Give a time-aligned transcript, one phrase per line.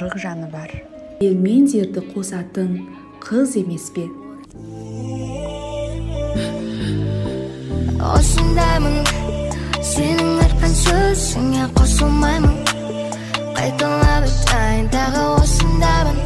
[0.00, 0.70] қырық жаны бар
[1.20, 2.70] ел мен жерді қосатын
[3.20, 4.06] қыз емес пе
[8.06, 9.02] осындаймын
[9.92, 12.56] сенің айтқан сөзіңе қосылмаймын
[13.56, 16.18] қайталап айтайын тағы осындаймын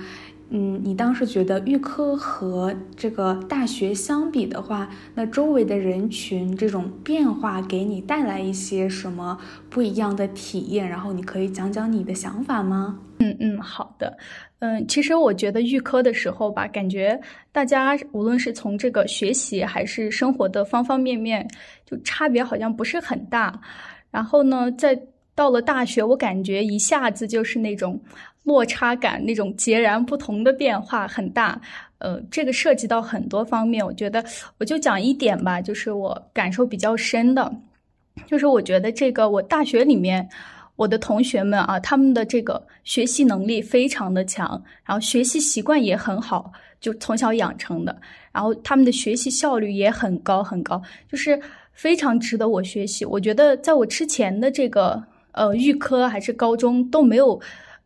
[0.50, 9.38] 嗯，你当时觉得预科和这个大学相比的话，那周围的人群这种变化给你带来一些什么
[9.70, 10.88] 不一样的体验？
[10.88, 13.00] 然后你可以讲讲你的想法吗？
[13.18, 14.16] 嗯嗯，好的，
[14.60, 17.20] 嗯，其实我觉得预科的时候吧，感觉
[17.52, 21.48] 大家无论是从这个学习还是生活的方方面面，
[21.86, 23.60] 就差别好像不是很大。
[24.12, 25.02] 然后呢，在
[25.34, 28.00] 到了大学，我感觉一下子就是那种
[28.46, 31.60] 落差感，那种截然不同的变化很大。
[31.98, 34.24] 呃，这个涉及到很多方面，我觉得
[34.60, 37.52] 我就讲一点吧，就是我感受比较深的，
[38.28, 40.28] 就是我觉得这个我大学里面
[40.76, 47.98] 我的同学们啊，他们的这个学习能力非常的强，然后学习习惯也很好，就从小养成的，
[48.32, 50.80] 然后他们的学习效率也很高很高，
[51.12, 51.40] 就是
[51.74, 53.04] 非常值得我学习。
[53.04, 55.04] 我觉得在我之前的这个。
[55.38, 57.38] 呃，预科还是高中都没有，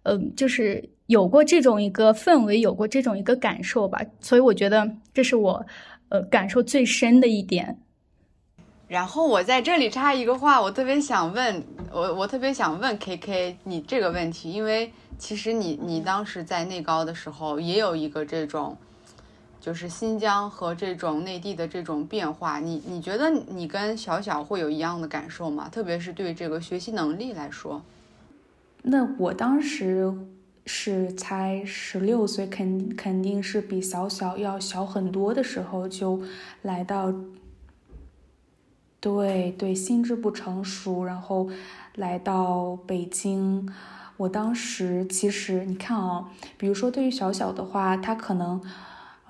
[0.03, 5.65] 呃，就是有过这种一个氛围，有过这种一个感受吧，所以我觉得这是我，
[6.09, 7.79] 呃，感受最深的一点。
[8.87, 18.77] 然后我在这里插一个话，我特别想问，我我特别想问 K K 你这个问题，因为其实你你当时在内高的时候也有一个这种。
[19.61, 25.67] 就是新疆和这种内地的这种变化，你你觉得你跟小小会有一样的感受吗？
[25.69, 27.83] 特别是对这个学习能力来说。
[28.83, 30.13] 那我当时
[30.65, 36.21] 是才十六岁，肯肯定是比小小要小很多的时候就
[36.61, 37.13] 来到，
[38.99, 41.49] 对对，心智不成熟，然后
[41.95, 43.69] 来到北京。
[44.17, 48.61] 我当时其实你看啊，比如说对于小小的话，他可能。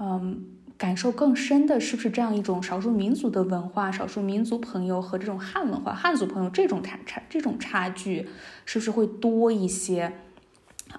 [0.01, 0.45] 嗯，
[0.79, 8.29] 感受更深的是不是这样一种少数民族的文化，少数民族朋友和这种汉文化、汉族朋友这种差差这种差距，
[8.65, 10.13] 是不是会多一些？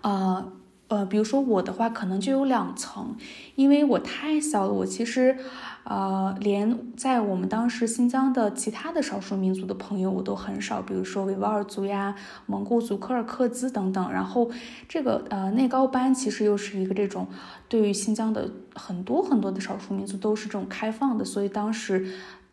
[0.03, 0.53] 呃
[0.89, 3.17] 呃，比如说我的话，可能就有两层，
[3.55, 5.39] 因为我太小了，我其实。
[5.83, 12.15] 呃，连在我们当时新疆的其他的少数民族的朋友我都很少，比如说维吾尔族呀、
[12.47, 14.13] 蒙古族、柯尔克孜等等。
[14.13, 14.51] 然后
[14.87, 17.27] 这个呃内高班其实又是一个这种
[17.67, 22.13] 对于新疆的很多很多的少数民族都是这种开放的，所以当时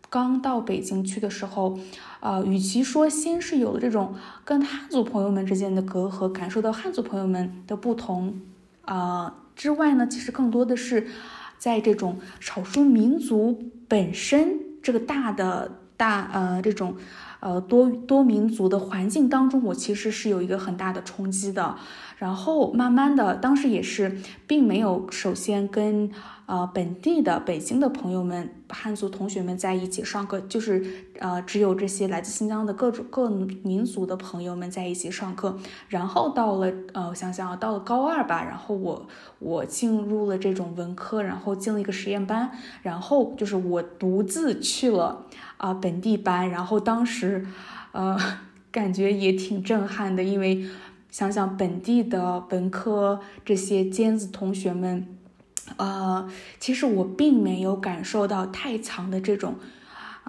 [0.10, 1.78] 刚到北京去的时候，
[2.22, 4.16] 呃，与其说先是有了这种
[4.46, 8.40] 跟汉族朋友们之间的隔阂，感受到汉族朋友们的不同
[8.86, 11.08] 啊、呃、之外呢，其实更多的是。
[11.58, 16.96] 在这种少数民族本身这个大的大呃这种
[17.40, 21.76] 呃多多民族的环境当中，我其实是有一个很大的冲击的。
[22.18, 24.18] 然后慢慢的，当时也是
[24.48, 26.10] 并没有首先跟
[26.48, 30.84] 呃本地的北京的朋友们、汉族同学们在一起上课，就是
[31.20, 35.56] 呃只有这些来自新疆的各种各民族的朋友们在一起上课。
[35.90, 39.08] 然后到了呃我想想啊，到了高二吧，然后我
[39.38, 42.50] 我进入了这种文科，然后进了一个实验班，
[42.82, 45.28] 然后就是我独自去了
[45.58, 47.46] 啊、本地班，然后当时
[47.92, 48.18] 呃
[48.72, 50.66] 感觉也挺震撼的，因为。
[51.10, 55.08] 想想本地的本科这些尖子同学们，
[55.78, 59.56] 呃，其实我并没有感受到太强的这种，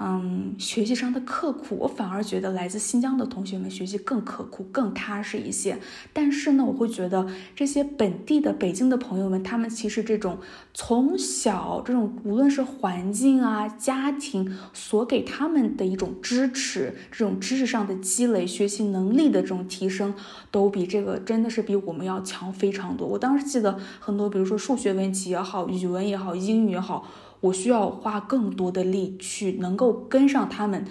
[0.01, 5.77] 嗯，学习上的刻苦，我反而觉得来自新疆的同学们学习更刻苦、更踏实一些。
[6.13, 10.39] 但是呢，我会觉得这些本地的北京的朋友们，他们其实这种
[10.73, 20.15] 从小这种无论是环境啊、家庭所给他们的一种支持，这种知识上的积累、学习能力的这种提升，
[20.53, 23.09] 都比这个真的是比我们要强非常多。
[23.09, 27.05] 我当时记得很多，比如说数学问题也好，语文也好，英语也好。
[27.41, 30.85] 我需要花更多的力去能够跟上他们，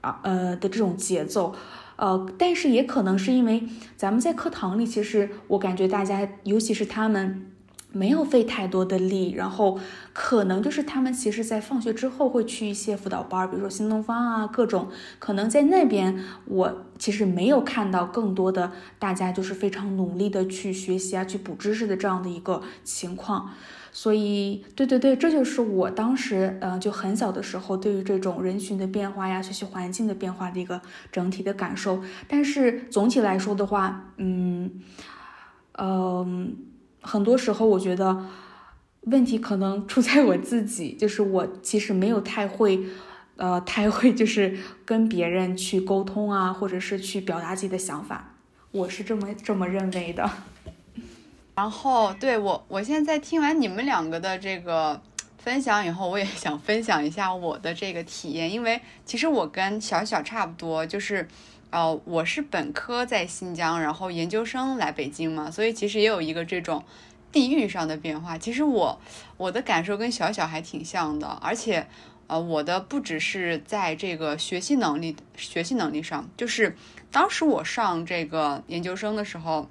[0.00, 1.54] 啊呃的这种节奏，
[1.96, 3.64] 呃，但是也可能是因为
[3.96, 7.46] 咱们在课堂里，其实我感觉大家，尤其是他们，
[7.92, 9.78] 没有费太多的力，然后
[10.12, 14.88] 可能就是他们其实，在放学之后会去一些辅导班，比如说新东方啊，各种，
[15.18, 23.50] 可能在那边我其实没有看到更多的大家就是非常努力的去学习啊，去补知识的这样的一个情况。
[23.98, 32.02] 所以，对对对，这就是我当时，嗯，就很小的时候，对于这种人群的变化呀、学习环境的变化的一个整体的感受。
[32.28, 34.70] 但是总体来说的话，嗯，
[35.78, 36.54] 嗯，
[37.00, 38.26] 很多时候我觉得
[39.04, 42.78] 问题可能出在我自己，就是我其实没有太会，
[43.38, 48.34] 呃，太会就是跟别人去沟通啊，或者是去表达自己的想法，
[48.72, 50.30] 我是这么这么认为的。
[51.56, 55.00] 然后，对我，我现在听完你们两个的这个
[55.38, 61.26] 分享以后，我也想分享一下我的这个体验，因为其实我跟小小差不多，就是，
[61.70, 66.84] 呃，我是本科在新疆，然后研究生来北京嘛，所以其实也有一个这种
[67.32, 68.36] 地域上的变化。
[68.36, 69.00] 其实我
[69.38, 71.86] 我的感受跟小小还挺像的，而且，
[72.26, 76.76] 呃，我的不只是在这个学习能力、学习能力上，就是
[77.10, 79.70] 当时我上这个研究生的时候。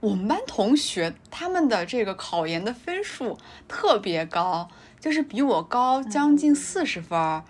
[0.00, 3.36] 我们班同学他们的这个考研的分数
[3.66, 4.68] 特别高，
[5.00, 7.42] 就是比我高将近四十分。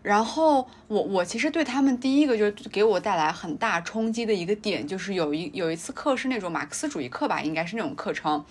[0.00, 8.44] 然后我我其实对他们第一个就是给我带来很大冲击的一个点，就是有一有一次课是那种马克思主义课吧，应该是那种课程，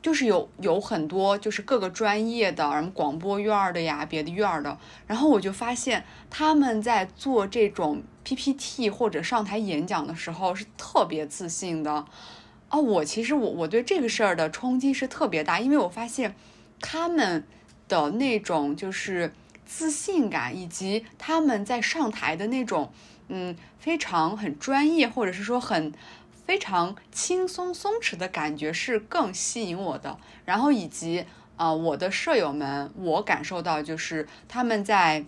[0.00, 4.78] 就是有有很多就是各个专业的，什么广播院的呀，别的院的。
[5.08, 12.06] 然后我就发现他们在做这种 PPT 或者上台演讲的时候是特别自信的。
[12.76, 16.34] 哦，我其实我我对这个事儿的冲击是特别大，因为我发现
[16.78, 17.42] 他们
[17.88, 19.32] 的那种就是
[19.64, 22.92] 自信感，以及他们在上台的那种
[23.28, 25.90] 嗯非常很专业，或者是说很
[26.44, 30.18] 非常轻松松弛的感觉是更吸引我的。
[30.44, 31.24] 然后以及
[31.56, 35.24] 啊我的舍友们，我感受到就是他们在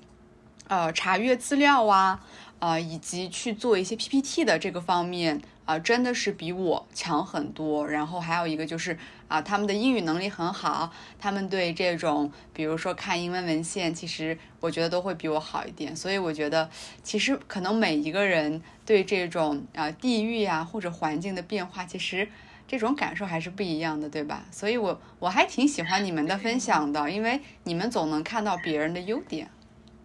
[0.67, 2.21] 呃查阅资料啊，
[2.59, 5.41] 呃以及去做一些 PPT 的这个方面。
[5.69, 7.87] 啊，真的是比我强很多。
[7.87, 8.97] 然后还有一个就是
[9.29, 15.95] 啊，他们的英语能力很好，他们对这种比如说看英文文献，其实我觉得都会比我好一点。
[15.95, 16.71] 所以我觉得，
[17.03, 22.27] 其实可能每一个人对这种啊地域呀或者环境的变化，其实
[22.67, 24.47] 这种感受还是不一样的，对吧？
[24.51, 29.51] 所以我我还挺喜欢你们的分享的，因为你们总能看到别人的优点。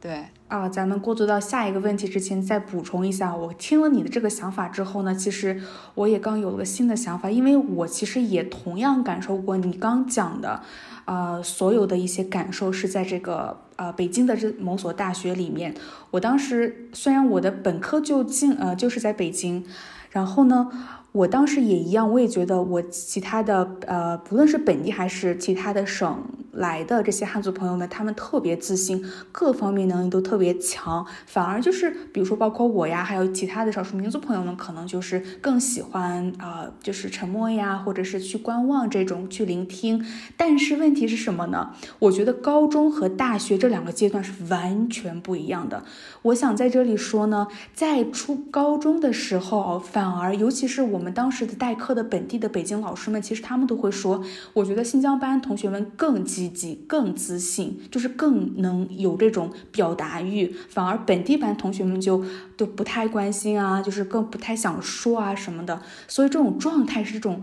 [0.03, 5.62] 对啊，咱们过渡到下一个问题之前，再补充一下，我听了你的这个想法之后呢，其实
[5.95, 10.62] 我也刚有了新的想法，因为我其实也同样感受过你刚讲的，
[11.05, 15.74] 呃，所有的一些感受是在这个呃北京的这某所大学里面。
[16.12, 19.63] 我当时虽然我的本科就进呃就是在北京，
[20.12, 20.69] 然后呢。
[21.13, 26.20] 我当时也一样，我也觉得我其他的呃，不论是本地还是其他的省
[26.53, 31.05] 来的这些汉族朋友们，他们特别自信，各方面能力都特别强。
[31.27, 40.03] 反而就是，比如说包括我呀，还有其他的少数民族朋友们，可能就是更喜欢啊，就是沉默呀，或者是去观望这种去聆听。
[40.36, 41.74] 但是问题是什么呢？
[42.00, 45.84] 我觉得高中和大学这两个阶段是完全不一样的。
[46.24, 51.02] 我想在这里说呢，在初高中的时候，反而尤其是我。
[51.03, 62.24] 我们当时的代课的本地的北京老师们，其实他们都会说，我觉得新疆班同学们更积极、更自信，就是更能有这种表达欲，反而本地班同学们就
[62.55, 67.41] 都不太关心啊，就是更不太想说啊什么的，所以这种状态是这种。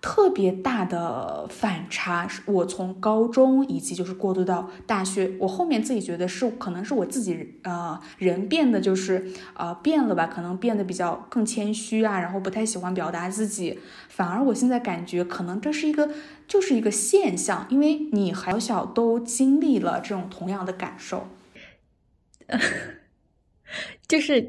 [0.00, 16.08] 特别大的反差，我从高中以及就是过渡到大学，我后面自己觉得是可能是我自己呃人变得就是呃变了吧，可能变得比较更谦虚啊，然后不太喜欢表达自己，反而我现在感觉可能这是一个
[16.46, 21.26] 就是一个现象，因为你小小都经历了这种同样的感受，
[24.06, 24.48] 就是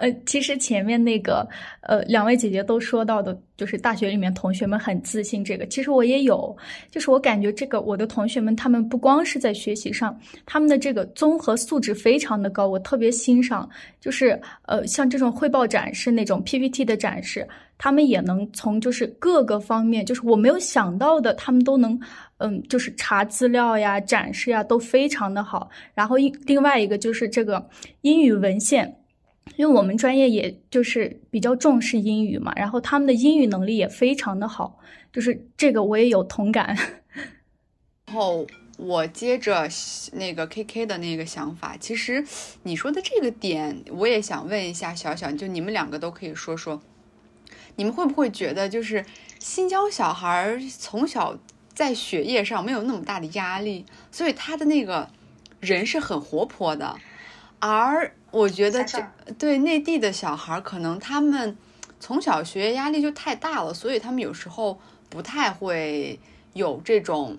[0.00, 1.48] 呃，其实前面那个，
[1.80, 6.56] 呃，两位姐姐都说到的，就是大学里面同学们很自信，这个其实我也有，
[6.92, 13.68] 就是我感觉这个我的同学们，他们不光是在学习上，他们的这个综合素质非常的高，我特别欣赏，
[14.00, 17.46] 就是呃，像这种汇报展示那种 PPT 的展示，
[17.78, 21.98] 他们也能从就是各个方面，就是我没有想到的，他们都能，
[22.36, 27.68] 嗯，就是查资料呀、展示呀都非常的好，然后一另外一个就是这个
[28.02, 28.97] 英语文献。
[29.56, 34.78] 因为我们专业也就是比较重视英语嘛，然后他们的英语能力也非常的好，
[35.12, 36.76] 就是这个我也有同感。
[38.06, 38.46] 然后
[38.78, 39.68] 我接着
[40.12, 42.24] 那个 K K 的那个想法，其实
[42.62, 46.80] 你说的这个点，我也想问一下小小，就你们两个都可以说说，
[47.76, 49.04] 你们会不会觉得就是
[49.38, 51.38] 新疆小孩从小
[51.74, 55.10] 在学业上没有那么大的压力，所以他的那个
[55.60, 56.96] 人是很活泼的，
[57.58, 58.14] 而。
[58.30, 59.02] 我觉得这
[59.38, 61.56] 对内地的小孩，可能他们
[61.98, 66.20] 从小学业压力就太大了，所以他们有时候不太会
[66.52, 67.38] 有这种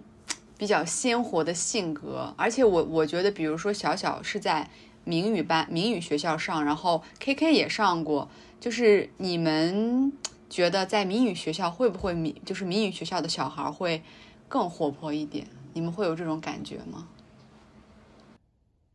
[0.58, 2.34] 比较鲜活的性格。
[2.36, 4.69] 而且我我觉得，比如说小小是在
[5.03, 8.27] 民语班、民语学校上，然后 K K 也上过，
[8.60, 10.12] 就是你们
[10.50, 14.01] 觉得在民语学校会不会民就是民语学校的小孩会
[14.48, 15.46] 更活泼一点？
[15.74, 17.08] 你们会有这种感觉吗？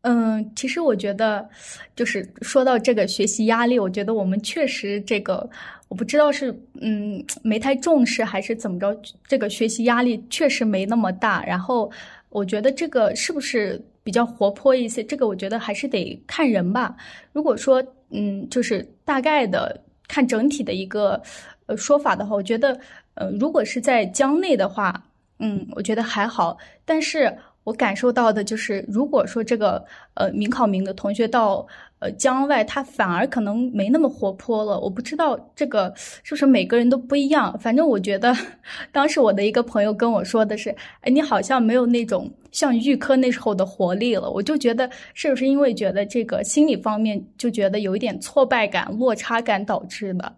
[0.06, 1.48] 嗯，其实我觉得，
[1.96, 5.48] 就是说到这个学习压力，我觉得我们确实这个，
[5.88, 8.94] 我不知道是嗯没太重视还是怎么着，
[9.26, 11.42] 这个学习压力确实没那么大。
[11.46, 11.90] 然后
[12.28, 16.94] 我觉得这个是不是比较活泼一些，这个我觉得还是得看人吧。
[17.32, 21.18] 如果说嗯，就是大概的看整体的一个
[21.64, 22.78] 呃说法的话，我觉得
[23.14, 25.02] 呃，如果是在江内的话，
[25.38, 27.34] 嗯，我觉得还好，但是。
[27.64, 29.82] 我感受到的就是，如果说这个
[30.14, 31.66] 呃民考民的同学到
[31.98, 34.78] 呃江外，他反而可能没那么活泼了。
[34.78, 37.58] 我不知道这个是不是每个人都不一样。
[37.58, 38.36] 反正我觉得，
[38.92, 40.68] 当时我的一个朋友跟我说的是，
[41.00, 44.30] 哎，你好像没有那种像预科那时候的活力了。
[44.30, 50.36] 我就觉得是不是因为觉得这个心理方面就觉得有一点挫败感、落差感导致的。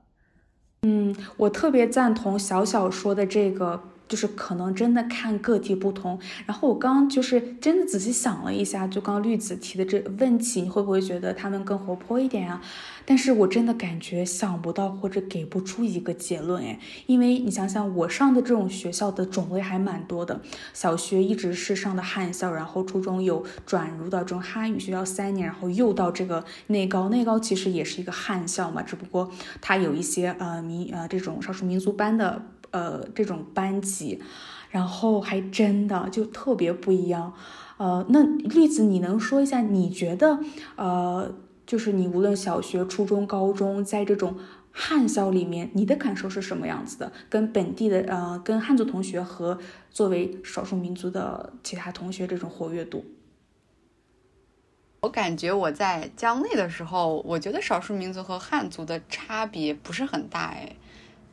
[0.82, 3.80] 嗯，我特别赞同小小说的这个。
[4.08, 12.60] 就是可能真的看个体不同，然后我刚就是真的仔细想了一下，就刚刚绿子提的这问题，你会不会觉得他们更活泼一点啊？
[13.04, 20.40] 但是我真的感觉想不到或者给不出一个结论哎，因为你想想，我上的这种学校的种类还蛮多的，
[20.72, 32.42] 小学一直是上的汉校，然后初中有转入到这种汉语学校三年，然后又到这个内高，内高其实也是一个汉校嘛，只不过它有一些呃民呃这种少数民族班的。
[32.76, 34.22] 呃，这种班级，
[34.68, 37.32] 然后还真的就特别不一样。
[37.78, 40.38] 呃，那栗子，你能说一下，你觉得，
[40.76, 41.34] 呃，
[41.66, 44.36] 就是你无论小学、初中、高中，在这种
[44.70, 47.10] 汉校里面，你的感受是什么样子的？
[47.30, 49.58] 跟本地的呃，跟汉族同学和
[49.90, 53.04] 作为少数民族的其他同学这种活跃度？
[55.00, 60.76] 我感觉我在江内的时候，我觉得少数民族和汉族的差别不是很大，哎。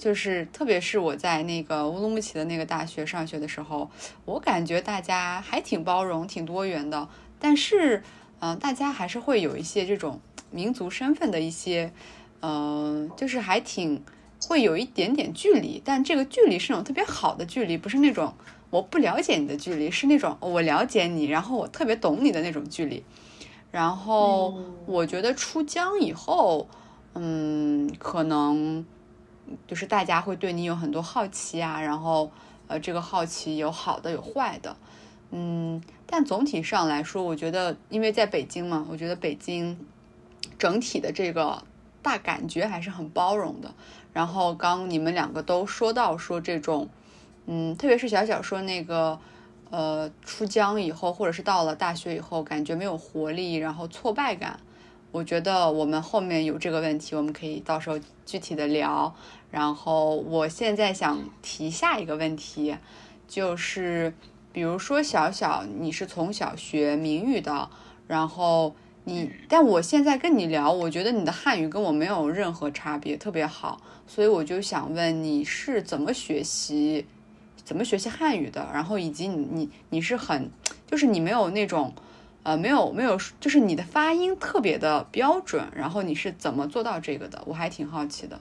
[0.04, 3.90] 就是，特别是我在那个乌鲁木齐的那个大学上学的时候，
[4.26, 7.08] 我感觉大家还挺包容、挺多元的。
[7.40, 8.04] 但是，
[8.40, 10.20] 嗯，大家还是会有一些这种
[10.52, 11.94] 民族身份的一些，
[12.42, 14.04] 嗯，就是还挺
[14.50, 15.82] 会有一点点距离。
[15.86, 18.34] 但这个距离是那种特别好的距离，不是那种
[18.72, 23.02] 我不了解你的距离，是那种我了解你，然后我特别懂你的那种距离。
[23.72, 24.54] 然后，
[24.86, 26.68] 我觉得出疆以后，
[27.14, 28.86] 嗯，可能。
[29.68, 32.32] 就是大家会对你有很多好奇啊，然后，
[32.68, 34.76] 呃，这个好奇有好的有坏的，
[35.32, 39.78] 嗯，但总体上来说，我觉得，因为在北京嘛，我觉得北京
[40.58, 41.64] 整体的这个
[42.02, 43.74] 大感觉还是很包容的。
[44.14, 46.88] 然后刚你们两个都说到说这种，
[47.46, 49.20] 嗯，特别是小小说那个，
[49.72, 54.60] 呃，出疆以后，或者是到了大学以后，感觉没有活力，然后挫败感。
[55.13, 59.13] 我觉得我们后面有这个问题，我们可以到时候具体的聊。
[59.51, 62.75] 然后我现在想提下一个问题，
[63.27, 64.12] 就是
[64.51, 67.70] 比如说小小，你是从小学民语的，
[68.08, 73.79] 然后你，但我现在跟你聊，我觉得你的汉语跟我没有任何差别，特别好。
[74.08, 77.05] 所以我就想问你是怎么学习，
[77.63, 78.67] 怎么学习汉语的？
[78.74, 80.50] 然后以及你你你是很，
[80.88, 81.93] 就是你没有那种。
[82.44, 87.42] 呃，没有没有，就是你的发音特别的标准，然后你是怎么做到这个的？
[87.46, 88.40] 我还挺好奇的。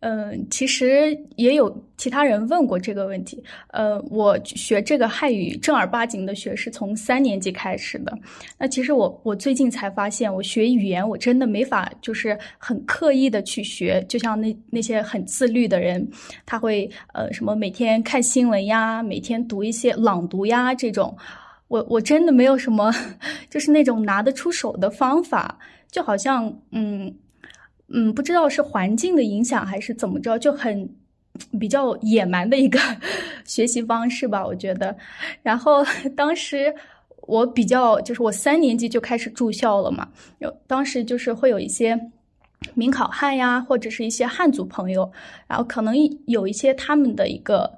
[0.00, 3.42] 嗯，其实也有其他人问过这个问题。
[3.68, 8.12] 呃，我学这个汉语正儿八经的学是从三年级开始的。
[8.58, 16.06] 那其实我我最近才发现，我学语言我真的没法就是很刻意的去学，就像那那些很自律的人，
[16.44, 21.16] 他会呃什么每天看新闻呀，每天读一些朗读呀这种。
[21.68, 22.92] 我我真的没有什么，
[23.50, 25.58] 就是那种拿得出手的方法，
[25.90, 27.14] 就好像嗯。
[27.88, 30.88] 嗯，不知道是环境的影响还是怎么着，就很
[31.60, 32.78] 比较野蛮的一个
[33.44, 34.96] 学习方式吧，我觉得。
[35.42, 35.84] 然后
[36.16, 36.74] 当时
[37.20, 42.10] 我比较，就是我三年级就开始住校了嘛，有当时就是会有一些
[42.72, 45.12] 民考汉呀，或者是一些汉族朋友，
[45.46, 45.94] 然后可能
[46.26, 47.70] 有一些他们的一个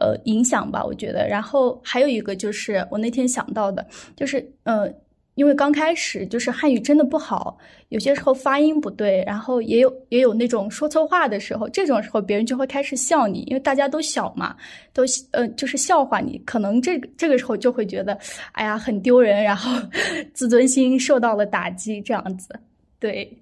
[0.00, 1.26] 呃影响吧，我觉得。
[1.28, 3.86] 然后还有一个就是我那天想到的，
[4.16, 4.92] 就是呃。
[5.36, 7.58] 因为刚开始就是汉语真的不好，
[7.88, 14.54] 有些时候发音不对，然后也有也有那种说错话的时候，这种时候别人就会开始笑你，因为大家都小嘛，
[14.92, 18.16] 都呃就是笑话你，可能这这个时候就会觉得，
[18.52, 19.76] 哎呀很丢人，然后
[20.32, 22.56] 自尊心受到了打击，这样子。
[23.00, 23.36] 对。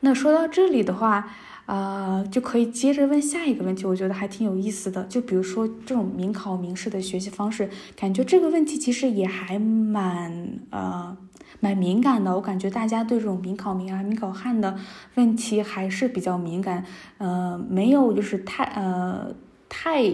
[0.00, 1.30] 那说到这里的话。
[1.66, 5.02] 呃，就可以接着问下一个问题，我觉得还挺有意思的。
[5.04, 11.16] 就比如说这种民考民试的学习方式，感觉这个问题其实也还蛮呃
[11.58, 12.34] 蛮敏感的。
[12.36, 14.78] 我感觉大家对这种民考民啊、民考汉的
[15.16, 16.84] 问题还是比较敏感，
[17.18, 19.34] 呃，没有就是太呃
[19.68, 20.04] 太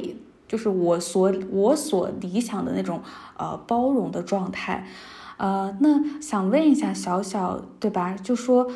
[0.48, 3.02] 就是我所我所理想的那种
[3.36, 4.86] 呃包容的状态。
[5.36, 8.16] 呃，那想问一下小小，对吧？
[8.16, 8.70] 就说。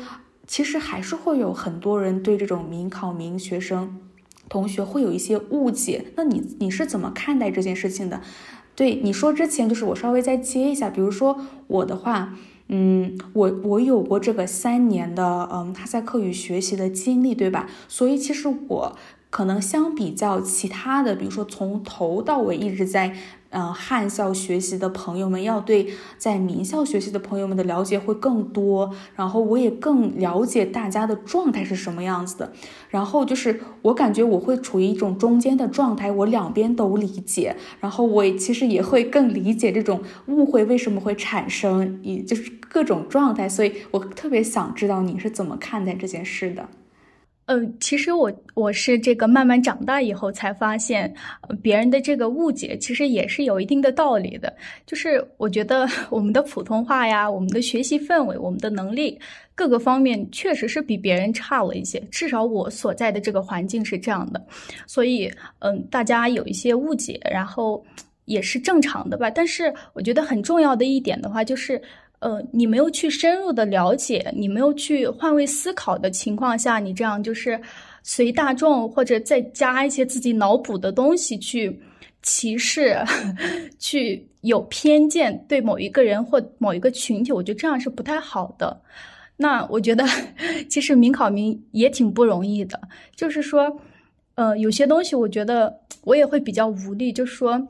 [0.47, 3.99] 其实还是会有很多人对这种民考民学生
[4.47, 8.21] 同学会有一些误解，那你你是怎么看待这件事情的？
[8.73, 11.37] 对你说之前，就是我稍微再接一下，比如说
[11.67, 12.33] 我的话，
[12.69, 17.69] 嗯，我我有过这个三年的嗯哈萨克语学习的经历，对吧？
[17.87, 18.95] 所以其实我
[19.29, 23.15] 可能相比较其他的，比如说从头到尾一直在。
[23.49, 25.87] 嗯，汉校学习的朋友们要对
[26.17, 32.51] 在名校学习的朋友们的了解会更多，然后我也更了解大家的状态是什么样子的。
[32.89, 43.47] 然后就是我感觉我会处于一种中间的状态，我两边都理解，然后我其实也会更理解这种误会为什么会产生，也就是各种状态。
[43.47, 46.67] 所以我特别想知道你是怎么看待这件事的。
[47.47, 51.13] 嗯，其实我我是这个慢慢长大以后才发现，
[51.61, 54.53] 别人的这个误解其实也是有一定的道理的。
[54.85, 59.17] 就是我觉得 我们的普通话呀，我们的学习氛围，我们的能力
[59.55, 61.97] 各个方面确实是比别人差了一些。
[62.11, 64.45] 至少我所在的这个环境是这样的，
[64.85, 67.81] 所以嗯，大家有一些误解，然后
[68.25, 69.31] 也是正常的吧。
[69.31, 71.81] 但是我觉得很重要的一点的话就是。
[72.19, 77.59] 呃，你没有去深入的了解，你没有去换位思考的情况下，你这样就是
[78.01, 81.79] 随大众或者再加一些自己脑补的东西去
[82.23, 82.97] 歧视，
[83.77, 88.81] 去有偏见对某一个人或某一个群体，我觉得这样是不太好的。
[89.35, 90.03] 那我觉得
[90.67, 92.81] 其实民考民也挺不容易的，
[93.15, 93.79] 就是说，
[94.33, 97.67] 呃，有些东西我觉得我也会比较无力，就是说。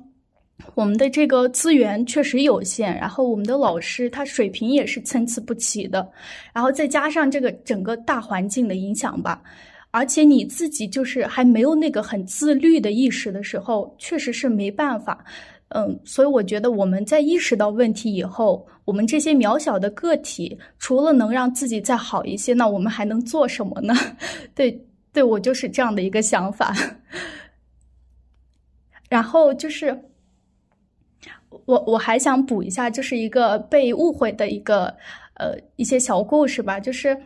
[0.74, 6.08] 我们的这个资源确实有限，然后我们的老师他水平也是参差不齐的，
[6.54, 9.42] 然后再加上这个整个大环境的影响吧，
[9.92, 15.24] 而且你自己就是还没有那个很自律的意识的时候，确实是没办法。
[15.70, 23.94] 嗯，所以我觉得我们在意识到问题以后，我们这些渺小的个体，除了能让自己再好一些，那我们还能做什么呢？
[24.56, 24.80] 对，
[25.14, 26.74] 对我就是这样的一个想法。
[29.10, 29.98] 然后就是。
[31.66, 34.86] 我我还想补一下，就是一个被误会的一个
[35.36, 37.18] 呃一些小故事吧，就是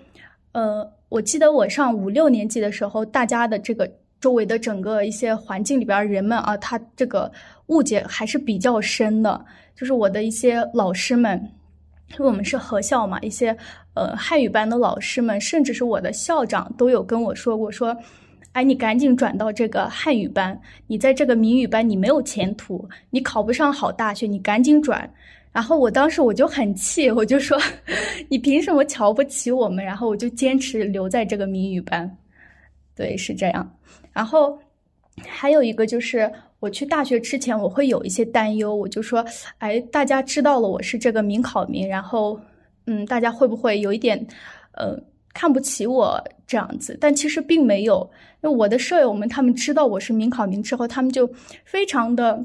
[0.52, 7.32] 呃我记得我上五六年级的时候，大家的这个周围的整个一些环境里边人们啊，他这个
[7.68, 11.38] 误解还是比较深的，就是我的一些老师们，
[12.12, 13.56] 因为我们是合校嘛，一些
[13.96, 17.98] 呃汉语班的老师们，甚至是我的校长都有跟我说过说。
[18.54, 25.10] 哎，你赶紧转到这个汉语班，你在这个谜语班你没有前途，你考不上好大学，你赶紧转。
[25.54, 27.58] 然后我当时我就很气，我就说，
[28.30, 29.84] 你凭什么瞧不起我们？
[29.84, 32.10] 然后我就坚持留在这个谜语班。
[32.96, 33.78] 对，是这样。
[34.14, 34.58] 然后
[35.28, 39.26] 还有一个就是，我去大学之前我会有一些担忧，我就说，
[39.58, 42.40] 哎，大家知道了我是这个民考民，然后，
[42.86, 44.26] 嗯，大家会不会有一点，
[44.74, 44.98] 呃，
[45.34, 46.98] 看不起我这样子？
[47.00, 48.10] 但其实并没有。
[48.42, 51.30] 那我的舍友们，他们知道我是民考名之后，他们就
[51.64, 52.44] 非常的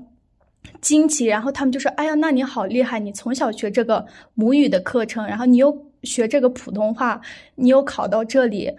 [0.81, 2.99] 惊奇，然后他们就说：“哎呀，那你好厉害！
[2.99, 7.21] 你从小学这个母语的课程，然后你又学这个普通话，
[7.55, 8.71] 你又考到这里，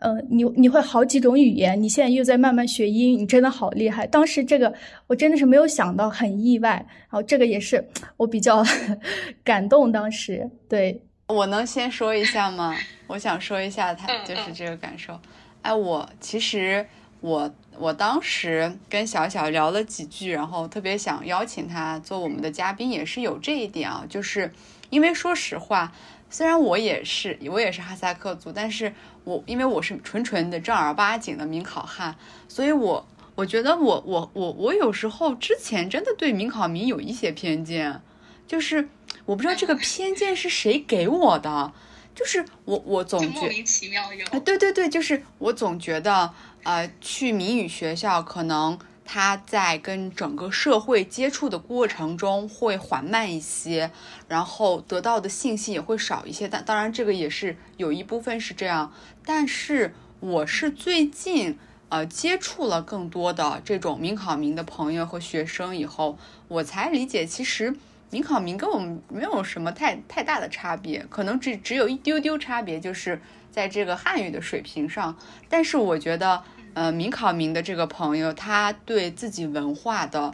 [0.00, 4.06] 呃，你你会好几种语言，你现在又在慢慢学英语，你真的好厉害。
[4.06, 4.74] 当时这个
[5.06, 6.70] 我真的是没有想到，很意外。
[6.70, 8.64] 然后这个也是我比较
[9.44, 11.00] 感动，当时对。
[11.28, 12.74] 我能先说一下吗？
[13.06, 15.20] 我想说一下他就是这个感受。
[15.62, 16.86] 哎，我其实
[17.20, 24.52] 我我当时跟小小聊了几句，然后特别想邀请他做我们的嘉宾，也是有这一点啊，就是
[24.90, 25.92] 因为说实话，
[26.28, 28.92] 虽然我也是我也是哈萨克族，但是
[29.24, 32.14] 我因为我是纯纯的正儿八经的民考汉，
[32.46, 38.02] 所以我我觉得我我我我有时候之前真的对民考民有一些偏见，
[38.46, 38.88] 就是
[39.24, 41.72] 我不知道这个偏见是谁给我的。
[42.14, 53.90] 就是我，我总觉莫名其妙有啊，对对对，就是我总觉得，呃，去谜语学校，可能他在跟整个社会接触的过程中会缓慢一些，
[54.28, 56.46] 然后得到的信息也会少一些。
[56.46, 58.92] 但当然，这个也是有一部分是这样。
[59.24, 67.74] 但是我是最近呃接触了更多的这种民考民的朋友和学生以后，我才理解其实。
[68.14, 75.18] 民考民跟我们没有什么太太大的差别，可能只只有一丢丢差别，就是在这个汉语的水平上。
[75.48, 76.40] 但是我觉得，
[76.74, 80.32] 呃，民考民的这个朋友，他对自己文化的，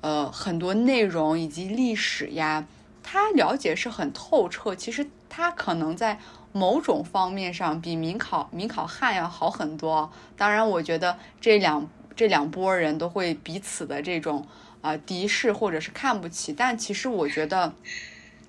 [0.00, 2.66] 呃，很多内容以及历史呀，
[3.00, 4.74] 他了解是很透彻。
[4.74, 6.18] 其实他可能在
[6.50, 10.10] 某种方面上比民考民考汉要好很多。
[10.36, 14.44] 当然，我觉得这两这两拨人都会彼此的这种。
[14.80, 17.74] 啊，敌视或者是看不起，但其实我觉得，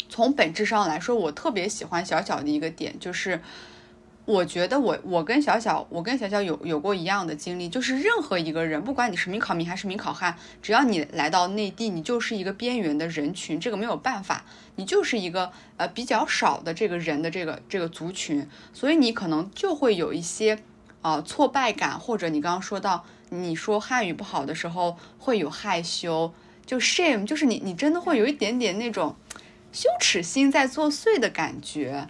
[0.08, 3.42] 从本质上来说，我特别喜欢小小的一个点，就是
[4.24, 20.60] 我觉得我我跟小小，我跟小小有有过一样的经历，就是任何一个人，不管你是民考民还是民考汉，只要你来到内地，你就是一个边缘的人群，这个没有办法，你就是一个呃比较少的这个人的这个这个族群，所以你可能就会有一些
[21.02, 23.06] 啊挫败感，或者你刚刚说到。
[23.34, 26.34] 你说汉语不好的时候会有害羞，
[26.66, 29.16] 就 shame，就是你你真的会有一点点那种
[29.72, 32.10] 羞耻心在作祟的感觉，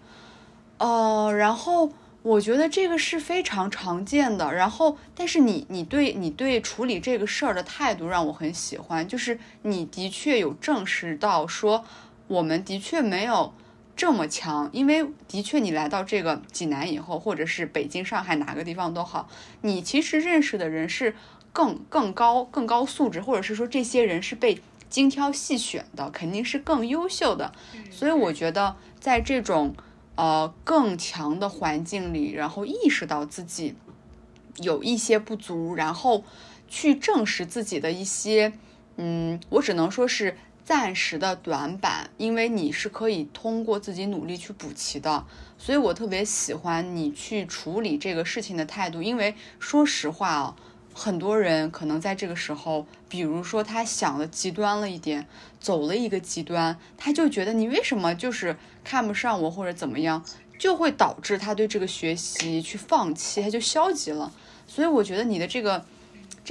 [0.79, 4.51] 呃，然后我觉得这个是非常常见的。
[4.51, 11.85] 然后，但是你你对你对处理这个事儿的态度让我很喜欢，就是你的确有证实到说
[12.27, 13.53] 我们的确没有。
[13.95, 19.29] 这么强，因为的确，你来到这个济南以后，或者是北京、上海哪个地方都好，
[19.61, 21.15] 你其实认识的人是
[21.53, 27.51] 更更高、更高素质，或者是说这些人是被精挑细选的，肯定是更优秀的。
[27.91, 29.75] 所以我觉得，在这种
[30.15, 33.75] 呃更强的环境里，然后意识到自己
[34.57, 36.23] 有一些不足，然后
[36.67, 38.53] 去证实自己的一些，
[38.97, 40.37] 嗯，我只能说是。
[40.71, 45.25] 暂时的短板，因为你是可以通过自己努力去补齐的，
[45.57, 49.03] 所以我特别喜欢你去处理这个事情的态度。
[49.03, 50.55] 因为说实话啊，
[50.93, 55.27] 很多人可能在这个时候，比如说他想的极端了一点，
[55.59, 58.55] 走了一个极端，他就觉得你为什么就是
[58.85, 60.23] 看不上我或者怎么样，
[60.57, 64.31] 就会导致他对这个学习去放弃，他就消极了。
[64.65, 65.83] 所以我觉得你的这个。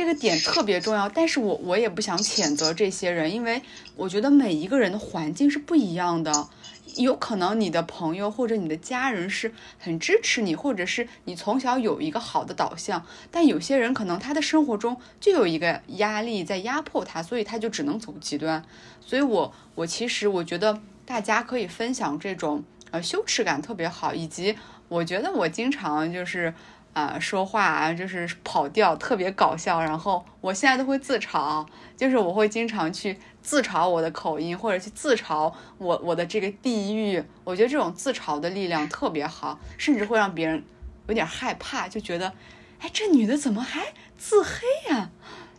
[0.01, 3.61] 这个点特别重要，但是我我也不想谴责这些人，因为
[3.97, 6.49] 我觉得每一个人的环境是不一样的，
[6.97, 18.65] 有可能你的朋友或者你的家人是很支持你，或者是你从小有一个好的导向，但有些人可能他的生活中就有一个压力在压迫他，所以他就只能走极端。
[19.03, 24.57] 所以我我其实我觉得大家可以分享这种呃羞耻感特别好，以及
[24.89, 26.55] 我觉得我经常就是。
[26.93, 29.81] 啊，说话啊，就是跑调，特别搞笑。
[29.81, 37.23] 然后我现在都会自嘲，就是我会经常去自嘲我的口音，或者去自嘲我我的这个地域。
[37.45, 40.65] 我觉得这种自嘲的力量特别好，甚至会让别人
[41.07, 42.33] 有点害怕，就觉得，
[42.81, 45.11] 哎，这女的怎么还自黑呀？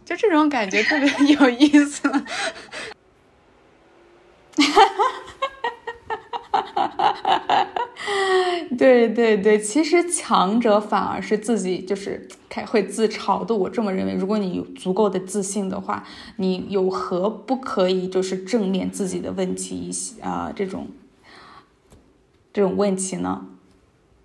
[0.03, 2.09] 就这种感觉特别 有意思。
[2.09, 2.23] 哈
[6.51, 7.80] 哈哈哈哈哈！
[8.77, 13.53] 对对对，其实强者反而是自己就是开会自嘲的。
[13.55, 16.03] 我这么认为，如果你有足够的自信的话，
[16.37, 20.87] 你有何不可以就是正面自己的问题一些啊这种
[22.51, 23.45] 这种问题呢？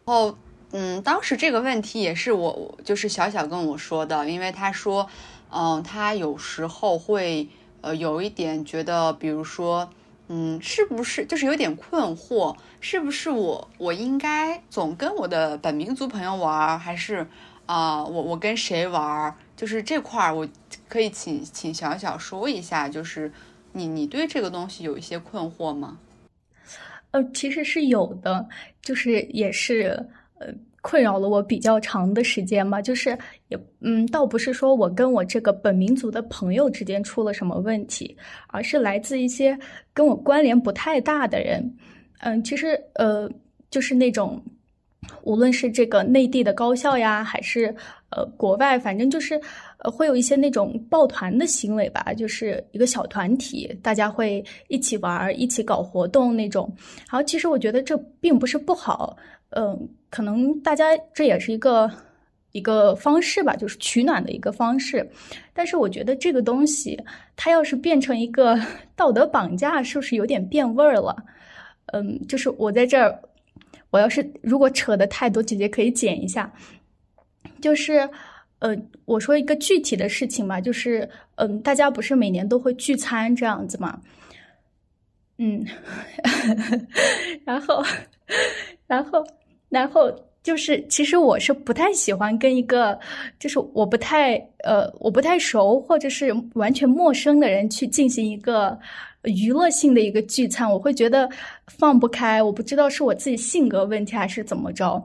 [0.04, 0.34] 哦，
[0.72, 5.06] 嗯，当时这个问题也是我就是小小跟我说的，因为他说，
[5.50, 7.48] 嗯，他有时候会
[7.82, 9.90] 呃有一点觉得，比如说。
[10.28, 12.56] 嗯，是不是就是有点困惑？
[12.80, 17.26] 是不是我我应该总跟我的本民族朋友玩，还是
[17.66, 19.36] 啊，我我跟谁玩？
[19.56, 20.48] 就是这块儿，我
[20.88, 23.32] 可以请请小小说一下，就是
[23.72, 25.98] 你你对这个东西有一些困惑吗？
[27.12, 28.48] 呃，其实是有的，
[28.82, 30.08] 就是也是
[30.38, 30.48] 呃。
[30.87, 32.81] 困扰了我比较长的时间吧。
[32.81, 33.18] 就是
[33.49, 39.59] 也嗯，倒不是说我跟我这个本民族的朋友之间出了什么问题，而是来自一些
[39.92, 41.77] 跟我关联不太大的人。
[42.20, 43.29] 嗯，其实呃，
[43.68, 44.40] 就是那种
[45.22, 47.75] 无论是这个内地的高校呀，还是
[48.11, 49.40] 呃国外，反正就是
[49.79, 56.72] 呃会有一些那种抱团的行为吧，就是一个小团体，大家会一起玩，一起搞活动那种。
[57.11, 59.16] 然后其实我觉得这并不是不好。
[59.51, 61.90] 嗯，可能大家这也是一个
[62.52, 65.06] 一个方式吧，就是取暖的一个方式。
[65.52, 66.98] 但是我觉得这个东西，
[67.34, 68.58] 它要是变成一个
[68.96, 71.14] 道德绑架，是不是有点变味儿了？
[71.92, 73.20] 嗯，就是我在这儿，
[73.90, 76.50] 我要是如果扯的太多，姐姐可以剪一下。
[77.60, 78.08] 就是，
[78.60, 84.00] 呃，我说一个具体的事情吧，就是，嗯，大家不是每年都会聚餐这样子吗？
[85.38, 85.66] 嗯，
[87.44, 87.82] 然后。
[88.88, 89.24] 然后，
[89.68, 90.11] 然后
[90.42, 92.98] 就是，其实我是不太喜欢跟一个，
[93.38, 98.79] 就是我不太呃，我不太熟或者是完全陌生的人去进行一个
[99.24, 101.29] 娱乐性的一个聚餐，我会觉得
[101.66, 102.42] 放不开。
[102.42, 105.02] 我不知道是我自己性格问题还是怎么着。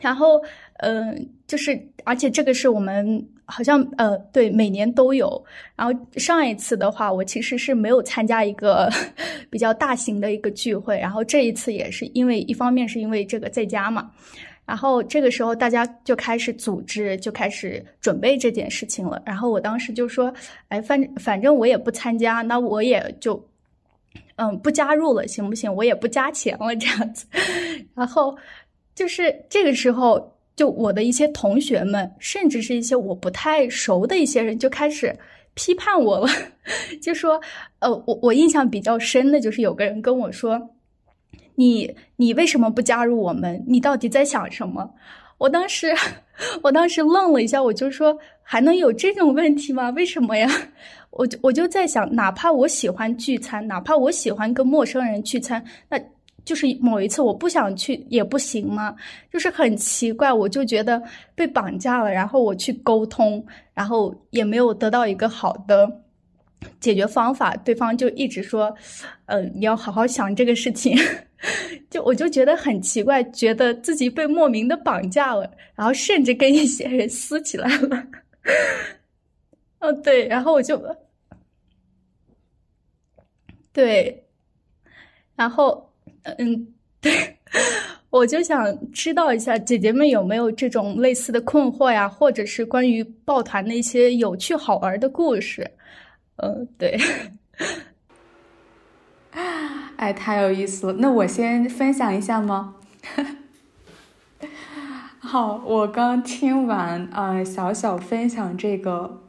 [0.00, 0.40] 然后，
[0.78, 3.26] 嗯，就是，而且这个是我们。
[3.50, 5.44] 好像呃，对，每年都有。
[5.76, 8.88] 然后上一次的话，我其实是没有参加一个
[9.50, 10.98] 比较大型的一个聚会。
[10.98, 14.10] 然后这一次也是因为一方面是因为这个在家嘛，
[14.64, 19.20] 然后这个时候大家就开始组织，就开始准备这件事情了。
[19.26, 20.32] 然后我当时就说，
[20.68, 23.42] 哎，反反正我也不参加，那我也就
[24.36, 25.74] 嗯不加入了，行不行？
[25.74, 27.26] 我也不加钱了，这样子。
[27.94, 28.36] 然后
[28.94, 30.36] 就是这个时候。
[30.60, 35.16] 就我的一些同学们，甚至是一些我不太熟的一些人，就开始
[35.54, 36.28] 批判我了，
[37.00, 37.40] 就说，
[37.78, 40.60] 呃，我我印象比较深的就是有个人跟我说，
[41.54, 43.64] 你你为什么不加入我们？
[43.66, 44.90] 你到底在想什么？
[45.38, 45.94] 我当时
[46.60, 49.88] 我当时愣了一下，我就说，还能有这种问题吗？
[49.96, 50.46] 为什么呀？
[51.08, 55.98] 我就我就在想，哪怕我喜欢聚餐，哪怕我喜欢跟陌生人聚餐，那。
[56.44, 58.96] 就是某一次我不想去也不行吗？
[59.30, 61.00] 就是很奇怪，我就觉得
[61.34, 65.88] 被绑架了，然后我去沟通，然后也没有得到一个好的
[66.80, 68.74] 解决方法，对方就一直说，
[69.26, 70.96] 嗯，你要好好想这个事情，
[71.90, 78.06] 就我就觉得很奇怪，觉得自己被莫名的绑架了，然后甚至跟一些人撕起来了，
[79.80, 80.82] 哦对，然后我就，
[83.72, 84.24] 对，
[85.36, 85.89] 然后。
[86.22, 86.66] 嗯，
[87.00, 87.38] 对，
[88.10, 95.70] 我就想知道一下姐姐们有没有这种类似的困惑呀，或者是关于抱团的一些有趣好玩的故事。
[96.36, 96.98] 嗯，对。
[99.96, 100.92] 哎，太有意思了。
[100.94, 102.76] 那我先分享一下吗？
[105.20, 109.19] 好，我刚听完啊，小小分享这个。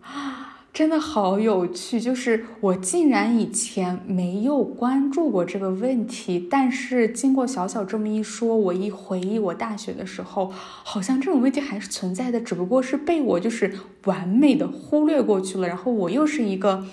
[0.74, 13.74] 真的好有趣，就是我竟然以前没有关注过这个问题，但是经过小小这么一说，我一回忆我大学的时候，好像这种问题还是存在的，只不过是被我就是
[14.06, 15.68] 完美的忽略过去了。
[15.68, 16.86] 然后我又是一个，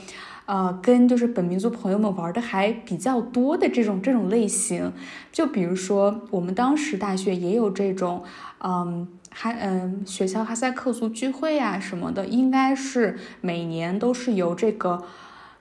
[0.47, 4.93] 呃，跟就是本民族朋友们玩的还比较多的这种这种类型，
[5.31, 8.25] 就比如说我们当时大学也有这种，
[8.59, 9.07] 嗯。
[9.41, 15.05] 哈嗯，学校哈萨克族聚会呀什么的，应该是每年都是由这个，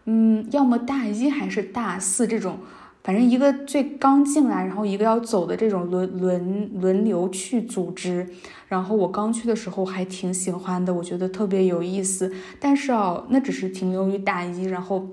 [0.05, 2.57] 嗯，要么大一还是大四这种，
[3.03, 8.27] 反正一个最刚进来，然后一个要走的这种轮轮轮流去组织。
[8.67, 12.33] 然后我刚去的时候还挺喜欢的，我觉得特别有意思。
[12.59, 15.07] 但是哦，那只是停留于大一，然后。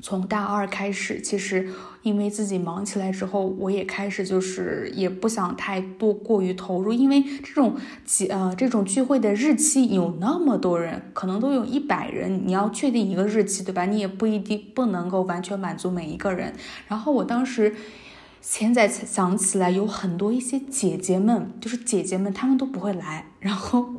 [0.00, 1.68] 从大二开始，其实
[2.02, 13.84] 因为自己忙起来之后，我也开始就是也不想太多过于投入，因为这种集呃这种聚会的日期有那么多人，可能都有一百人，你要确定一个日期，对吧？
[13.86, 16.52] 你也不一定不能够完全满足每一个人。
[16.86, 17.74] 然后我当时。
[18.40, 23.94] 现在才想起来，有很多一些姐姐们，就是姐姐们，她们都不会来，然后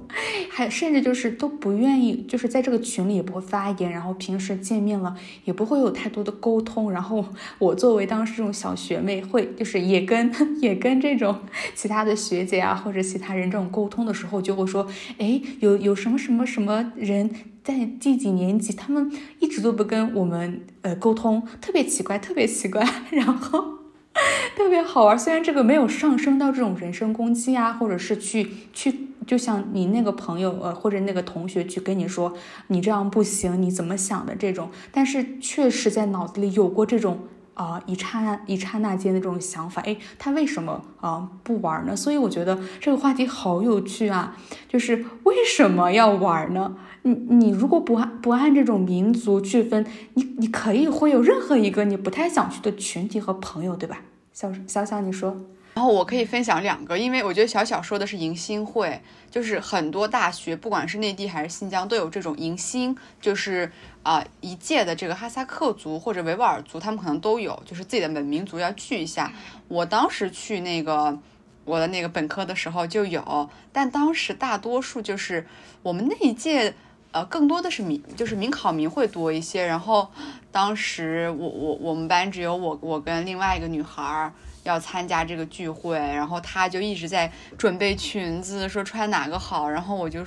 [0.50, 6.92] 还甚至就是都不愿意，就是在这个群里也不会发言，然后平时见面了也不会有太多的沟通。
[6.92, 7.24] 然后
[7.60, 11.38] 我作为当时这种小学妹，会就是也跟 也跟这种
[11.76, 17.30] 其他的学姐啊或者其他人这种沟通的时候，就会说，哎，有有什么什么什么人
[17.64, 23.79] 在第几年级，他们一直都不跟我们呃沟通，特别奇怪，特别奇怪， 然后。
[24.56, 28.94] 特别好玩，虽然这个没有上升到这种人身攻击啊，或者是去去，
[29.26, 32.34] 就像你那个朋友呃，或者那个同学去跟你说
[32.68, 37.20] 你这样不行，你怎么想的这种，但是确实在脑子里有过这种
[37.54, 41.96] 啊一刹一刹那间的这种想法，哎，他为什么啊不玩呢？
[41.96, 44.36] 所以我觉得这个话题好有趣啊，
[44.68, 46.76] 就是为什么要玩呢？
[47.04, 54.02] 你你如果不按不按这种民族区分，你你可以会有任何一个你不太想去的群体和朋友，对吧？
[54.40, 55.36] 小小小，你说。
[55.74, 63.70] 然后我可以分享两个，因为我觉得小小说的是迎新会，就是很多大学，不管是内地还是新疆，都有这种迎新，就是
[64.02, 69.34] 啊一届的这个哈萨克族或者维吾尔族，他们可能都有，就是自己的本民族要聚一下。
[69.68, 71.20] 我当时去那个
[71.66, 75.46] 我的那个本科的时候就有，但当时大多数就是
[75.84, 76.74] 我们那一届。
[77.12, 79.66] 呃，更多的是民，就是民考民会多一些。
[79.66, 80.12] 然后，
[80.52, 84.34] 当时我我我们班只有我我跟另外一个女孩儿
[84.64, 89.70] 要参加这个聚会，然后她就一直在准备裙子，说穿哪个好。
[89.70, 90.26] 然后我就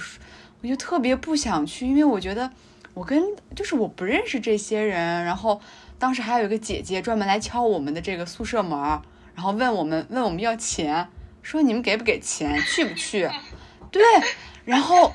[0.63, 2.51] 我就特别不想去，因为我觉得
[2.95, 3.21] 我跟
[3.57, 5.25] 就是我不认识这些人。
[5.25, 5.61] 然后
[5.99, 8.79] 当时还有一个姐姐专门来敲我们的这个宿舍门，
[9.35, 11.09] 然后问我们问我们要钱，
[11.43, 13.29] 说你们给不给钱，去不去？
[13.91, 14.03] 对，
[14.65, 15.13] 然后。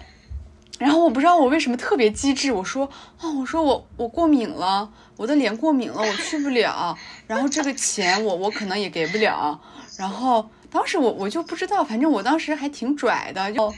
[0.79, 2.87] 然后我不知道我为什么特别机智，我说
[3.19, 6.95] 啊，我说我我过敏了，我的脸过敏了，我去不了。
[7.25, 9.59] 然后这个钱我我可能也给不了。
[9.97, 13.51] 然后当时我我就不知道，反正我当时还挺拽的。
[13.51, 13.73] 就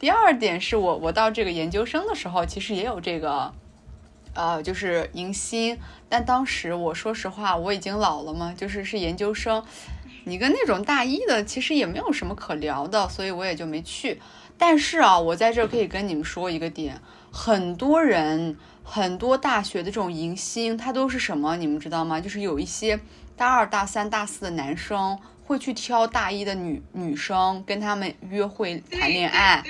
[0.00, 3.54] 第二点是我我到这个研究生的时候，其实也有这个，
[4.34, 5.78] 呃，就是迎新。
[6.08, 9.62] 但当时我说实话，我已经老了嘛，就是是研究生，
[10.24, 14.20] 你跟那种大一的其实也没有什么可聊的，所以我也就没去。
[14.60, 17.00] 但是啊，我在这可以跟你们说一个点，
[17.32, 21.56] 很多人很多大学的这种迎新，它都是什么？
[21.56, 22.20] 你们知道吗？
[22.20, 23.00] 就是有一些
[23.34, 29.64] 大二、大三、大四的男生会去挑大一的女女生跟他们约会谈恋爱。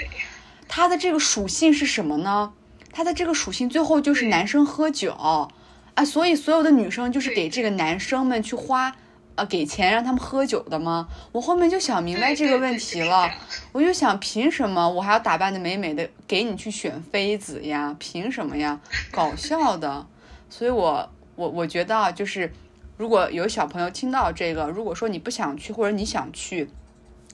[0.66, 2.52] 它的这个属性是什么呢？
[2.90, 8.96] 它的这个属性最后就是男生喝酒啊，所以所有的女生就是给这个男生们去花。
[9.36, 11.08] 呃，给钱让他们喝酒的吗？
[11.32, 13.30] 我后面就想明白这个问题了，
[13.72, 17.96] 我就想，凭什么我还要打扮的美美的给你去选妃子呀？
[17.98, 18.80] 凭什么呀？
[19.10, 20.06] 搞笑的。
[20.50, 22.52] 所以，我我我觉得啊，就是
[22.98, 26.68] 如果有小朋友听到这个，如果说你不想去，或者你想去，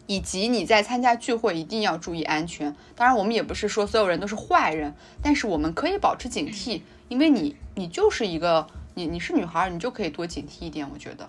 [0.07, 2.77] 以及你在参加聚会，一定要注意安全。
[2.95, 11.29] 当然，我们也不是说所有人都是坏人，但是我们可以保持警惕，因为你你就是一个你你是女孩，你就可以多警惕一点，我觉得。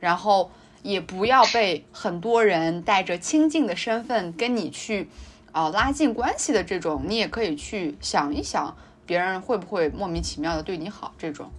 [0.00, 0.50] 然后
[0.82, 5.08] 也不要被很多人带着亲近的身份跟你去，
[5.52, 11.50] 啊拉近关系的这种，你也可以去想一想，别人会不会莫名其妙的对你好这种。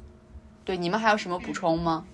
[0.64, 2.06] 对，你们还有什么补充吗？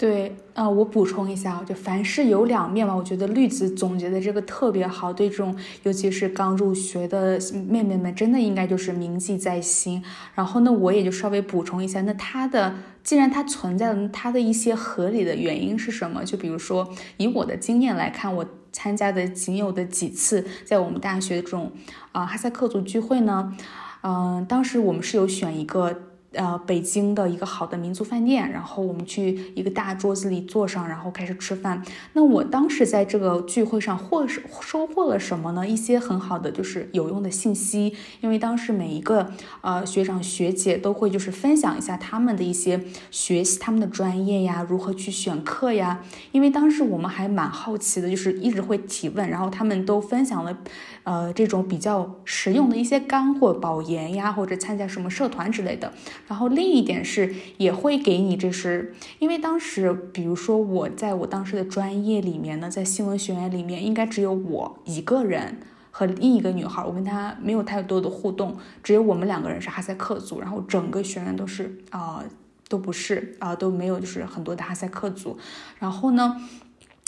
[0.00, 2.96] 对，啊，我补充一下，就凡事有两面嘛。
[2.96, 10.02] 我觉得绿子总结的这个特别好，对这种尤其是刚入学的妹妹们，真的应该就是铭记在心。
[10.34, 16.24] 然后呢，我也就稍微补充一下，那它的既然它存在了，它的一些合理的原因是什么？
[16.24, 21.70] 就比如说，以我的经验来看，我参加的仅有的几次在我们大学这种
[22.12, 23.54] 啊哈萨克族聚会呢，
[24.02, 25.94] 嗯，当时我们是有选一个。
[26.32, 31.82] 呃，北京的一个好的民族饭店，然后我们去一个大桌子里坐上，然后开始吃饭。
[32.12, 35.66] 那我当时在这个聚会上获收获了什么呢？
[35.66, 46.04] 一些很好的就是有用的信息，因为当时每一个呃学长学姐都会就是分享一下他们的一些学习他们的专业呀，如何去选课呀。
[46.30, 50.56] 因为当时我们还蛮好奇的，就是一直会提问，然后他们都分享了
[51.02, 55.92] 呃这种比较实用的一些干货，保研呀，或者参加什么社团之类的。
[56.30, 65.58] 然后另一点是，也会给你，这是因为当时，比如说我在我当时的专业里面呢，在新闻学院里面，应该只有我一个人
[65.90, 72.24] 和另一个女孩，我跟她没有太多的互动，只有我们两个人是哈萨克族，然后整个学院都是啊，
[72.68, 75.36] 都不是啊，都没有就是很多的哈萨克族，
[75.80, 76.36] 然后呢，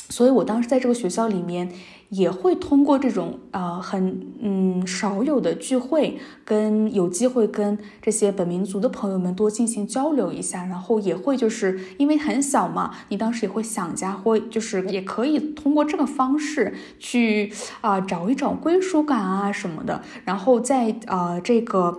[0.09, 1.73] 所以我当时在这个学校里面。
[2.13, 21.99] 也会通过这种呃很嗯少有的聚会，跟有机会跟这些本民族的朋友们多进行交流一下，然后也会就是因为很小嘛，你当时也会想家，或就是也可以通过这个方式去啊找一找归属感啊什么的，然后在啊这个。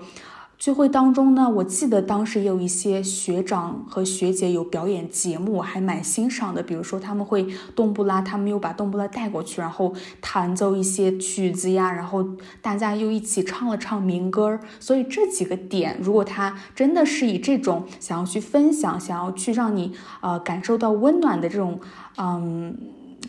[0.64, 6.64] 聚会当中呢，我记得当时也有一些学长和学姐有表演节目，我还蛮欣赏的。
[6.64, 7.46] 比如说他们会
[7.76, 12.26] 冬不拉，他们又把冬不拉带过去，然后弹奏一些曲子呀，然后
[12.62, 14.58] 大家又一起唱了唱民歌。
[14.80, 19.92] 所以这几个点，如果他真的是以这种想要去分享，想要去让你
[20.22, 21.78] 呃感受到温暖的这种
[22.16, 22.78] 嗯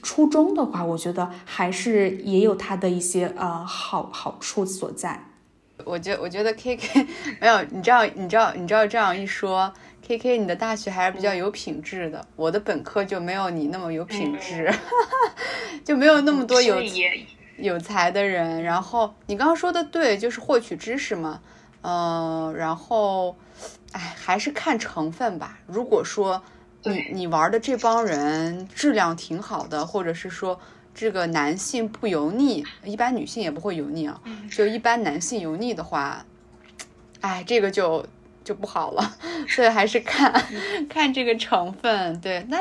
[0.04, 5.33] 初衷的话，我觉得还是也有它的一些呃好好处所在。
[5.84, 7.06] 我觉我觉得 K K
[7.40, 9.72] 没有，你知道你知道你知道这样一说
[10.06, 14.72] K K，你的大学还是比较有品质的，我的本科就没有你那么有品质，
[15.84, 16.76] 就没有那么多有
[17.56, 18.62] 有才的人。
[18.62, 21.40] 然后你刚刚说的对，就是获取知识嘛，
[21.82, 23.36] 嗯，然后，
[23.92, 25.58] 哎，还是看成分吧。
[25.66, 26.42] 如果说
[26.84, 30.60] 你你玩的这帮人质量挺好的，或者是说
[30.94, 34.20] 这个男性不油腻，一般女性也不会油腻啊，
[34.50, 36.24] 就一般男性油腻的话，
[37.20, 38.06] 哎，这个就。
[38.44, 39.16] 就不好了，
[39.48, 40.30] 所以还是看
[40.86, 42.20] 看这个成分。
[42.20, 42.58] 对，那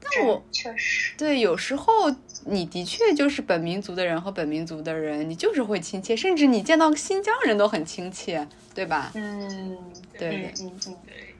[0.00, 2.12] 那我确实对，有时候
[2.44, 8.44] 你的确就是本民族的人和本民族的人，你就是会亲切，甚至你见到新疆人都很亲切，
[8.74, 9.12] 对吧？
[9.14, 9.78] 嗯，
[10.18, 11.34] 对，嗯嗯对，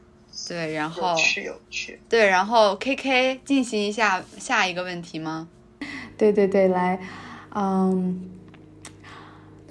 [0.47, 5.49] 对，然后是有趣，对，然后 K K 进行一下下一个问题吗？
[6.17, 7.01] 对对对，来，
[7.55, 8.29] 嗯。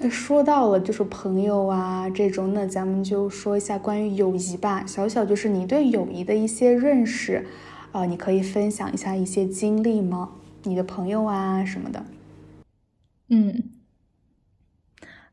[0.04, 4.84] 那说到了就是朋友啊这种，那咱们就说一下关于友谊吧。
[4.88, 7.46] 小小就是你对友谊的一些认识，
[7.92, 10.32] 啊，你可以分享一下一些经历吗？
[10.64, 12.04] 你的朋友啊什么的。
[13.30, 13.71] 嗯。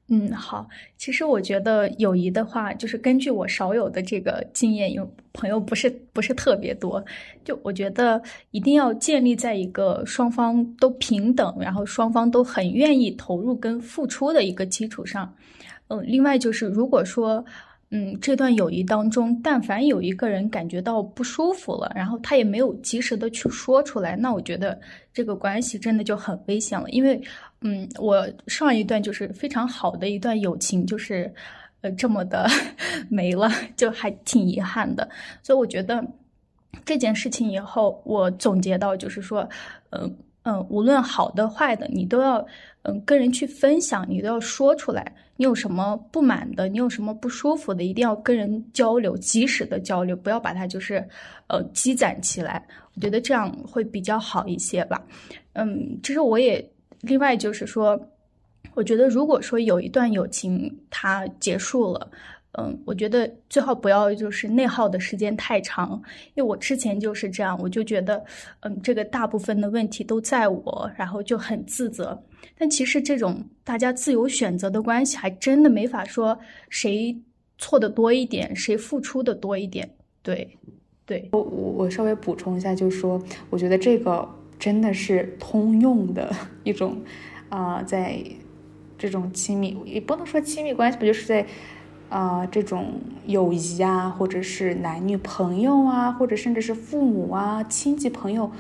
[0.09, 0.67] 嗯，好。
[0.97, 7.05] 其实我觉得友谊的话，就是根据我少有的这个经验，有朋友不是不是特别多。
[7.45, 15.33] 就我觉得一定要建立在一个双方都平等，然后双方都很愿意投入跟付出的一个基础上。
[15.89, 17.45] 嗯，另外就是如果说。
[17.91, 24.79] 嗯，这段友谊当中，但凡有一个人感觉到不舒服了，然后他也没有及时的去说出来，那我觉得
[25.11, 26.91] 这个关系真的就很危险了。
[26.91, 27.19] 因为，
[27.61, 31.33] 嗯，我上一段就是非常好的一段友情，就是
[31.81, 32.47] 呃这么的
[33.11, 35.09] 没了，就还挺遗憾的。
[35.43, 36.05] 所以我觉得
[36.85, 39.49] 这件事情以后，我总结到就是说，
[39.91, 42.47] 嗯嗯，无论好的坏的，你都要
[42.83, 45.15] 嗯跟人去分享，你都要说出来。
[45.37, 46.67] 你有什么不满的？
[46.69, 47.85] 你有什么不舒服的？
[47.85, 51.07] 一定要跟人交流，及时的交流，不要把它就是，
[51.47, 52.67] 呃，积攒起来。
[52.95, 55.01] 我觉得这样会比较好一些吧。
[55.53, 56.61] 嗯，其实我也
[57.03, 58.01] 另外就是说，
[58.75, 62.11] 我觉得如果说有一段友情它结束了。
[62.53, 65.91] 嗯，我觉得最好不要就是内耗的时间太长，
[66.35, 68.25] 因为我之前就是这样，我就觉得，
[68.61, 72.21] 嗯，这个大部分的问题都在我，然后就很自责。
[72.57, 76.37] 但其实这种大家自由选择的关系，还真的没法说
[76.69, 77.17] 谁
[77.59, 79.89] 错的多一点，谁付出的多一点。
[80.23, 80.59] 对，
[81.07, 84.29] 对我我我稍微补充一下，就是说，我觉得这个
[84.59, 86.35] 真的是通用的
[86.65, 87.01] 一种，
[87.49, 88.23] 啊，在
[88.99, 91.47] 这种亲密也不能说亲密关系不，就是在。
[92.11, 92.95] 啊，这种
[93.27, 98.51] 友谊啊，或者是男女朋友啊，或者甚至是父母啊、亲戚朋友。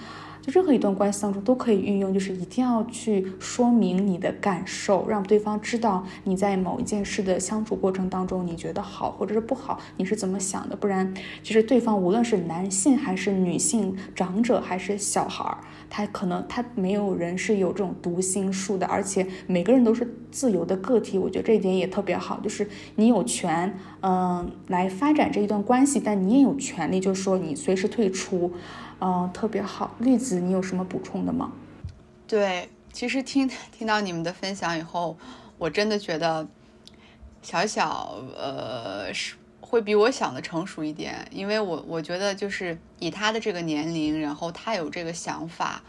[0.49, 10.75] 任何一段关系当中都可以运用，就是一定要去说明你的感受，让对方知道你在某一件事的相处过程当中，你觉得好或者是不好，你是怎么想的。
[10.75, 15.59] 不然，其实对方无论是男性还是女性，长者还是小孩儿，
[15.91, 21.19] 他可能他没有人是有这种读心术的，而且每个人都是自由的个体。
[21.19, 28.51] 我觉得这一点也特别好，就是你有权，嗯，来发展这一段关系，但你也有权利，就是说你随时退出。
[29.01, 31.53] 嗯，特别好，栗子，你有什么补充的吗？
[32.27, 35.17] 对，其实听 听到你们的分享以后，
[35.57, 36.47] 我真的觉得
[37.41, 45.81] 小小呃是会比我想的成熟一点，因为我我觉得就是以他的这个年龄，然后他有这个想法，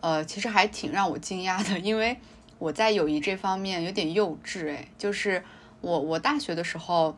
[0.00, 2.18] 呃，其实还挺让我惊讶的，因为
[2.58, 5.42] 我在友谊这方面有点幼稚，哎，就是
[5.80, 7.16] 我我大学的时候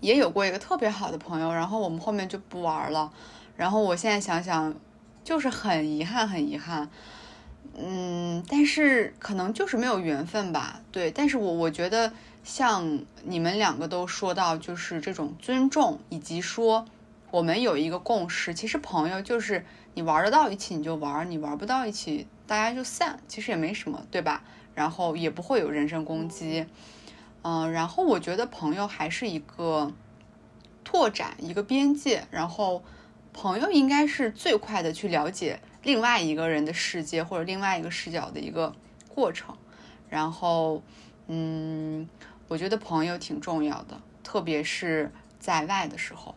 [0.00, 3.12] 也有过一个特别好的朋友，然后我们后面就不玩了。
[3.56, 4.74] 然后我现在想想，
[5.22, 6.88] 就是很遗憾，很遗憾，
[7.76, 11.10] 嗯，但是可能就是没有缘分吧，对。
[11.10, 16.86] 但是我我觉得像你们两个都说到，就是这种尊重，以及说
[17.30, 24.42] 我们有一个共识，其实朋友就是你玩得到一起你就玩，你玩不到一起大家就散，其实也没什么，对吧？
[24.74, 26.66] 然后也不会有人身攻击，
[27.42, 29.92] 嗯，然后我觉得朋友还是一个
[30.82, 32.82] 拓展一个边界，然后。
[33.32, 38.74] 朋友应该是最快的去了解另外一个人的世界或者另外一个视角的一个
[39.08, 39.56] 过程，
[40.08, 40.82] 然后，
[41.26, 42.08] 嗯，
[42.46, 45.10] 我觉得朋友挺重要的，特别是
[45.40, 46.34] 在外的时候。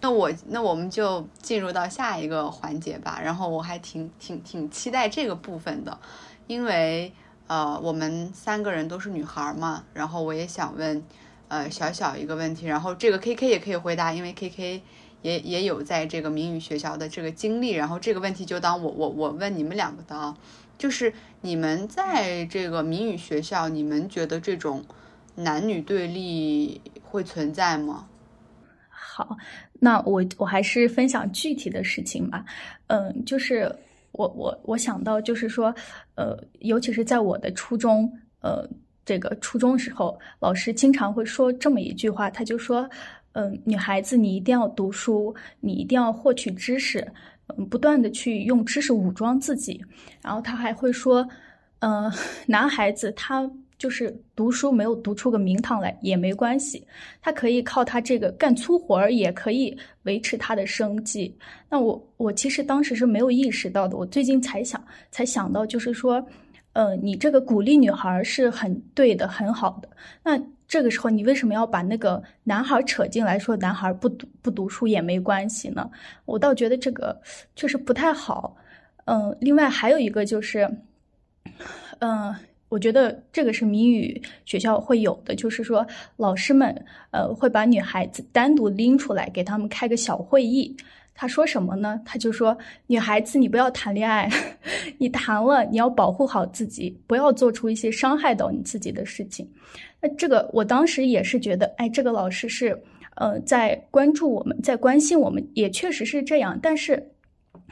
[0.00, 5.98] 那我那我们就进入到下一个环节吧，然后我还挺挺挺期待这个部分的，
[6.46, 7.12] 因为
[7.46, 11.04] 呃我们三个人都是女孩嘛，然后我也想问
[11.48, 14.82] 呃小小一个问题，然后这个 K K 也可以回答，因为 K K。
[15.22, 20.36] 也也有在这个民语学校的这个经历，然后这个问题就当我我我问你们两个的啊，
[20.78, 24.84] 就是你们在这个民语学校，你们觉得这种
[25.34, 28.08] 男女对立会存在吗？
[28.88, 29.36] 好，
[29.74, 32.44] 那我我还是分享具体的事情吧。
[32.86, 33.70] 嗯，就是
[34.12, 35.74] 我我我想到就是说，
[36.14, 38.10] 呃，尤其是在我的初中，
[38.40, 38.68] 呃，
[39.04, 42.88] 这个初中时候，老师经常会说这么一句话，他就说，
[43.32, 47.06] 嗯，女孩子你一定要读书，你一定要获取知识，
[47.46, 49.80] 嗯，不断的去用知识武装自己。
[50.22, 51.26] 然后他还会说，
[51.80, 52.10] 嗯，
[52.46, 53.50] 男孩子他。
[53.80, 56.86] 就是读书没有读出个名堂来也没关系，
[57.22, 61.34] 他可以靠他这个干粗活儿，也可以维持他的生计。
[61.70, 66.22] 那我我其实当时是没有意识到的，我最近才想才想到，就是说，
[66.72, 69.88] 呃，你这个鼓励女孩是很对的，很好的。
[70.22, 75.90] 那这个时候你为什么要把那个男孩扯进来，说男孩不读不读书也没关系呢？
[76.24, 77.20] 我倒觉得这个
[77.56, 78.56] 确实不太好。
[79.06, 80.68] 嗯，另外还有一个就是，
[81.98, 82.34] 嗯。
[82.70, 85.84] 我觉得这个是谜语学校会有的，就是说
[86.16, 86.72] 老师们
[87.10, 90.76] 呃会把女孩子单独拎出来，给他们开个小会议。
[91.20, 92.00] 他说什么呢？
[92.02, 92.56] 他就说
[92.86, 94.26] 女孩子你不要谈恋爱，
[94.96, 99.46] 你谈了你要保护好自己，不要做出一些伤害到你自己的事情。
[100.00, 102.82] 那这个我当时也是觉得，哎，这个老师是
[103.16, 107.06] 呃在关注我们，在关心我们，也确实是这样，但是。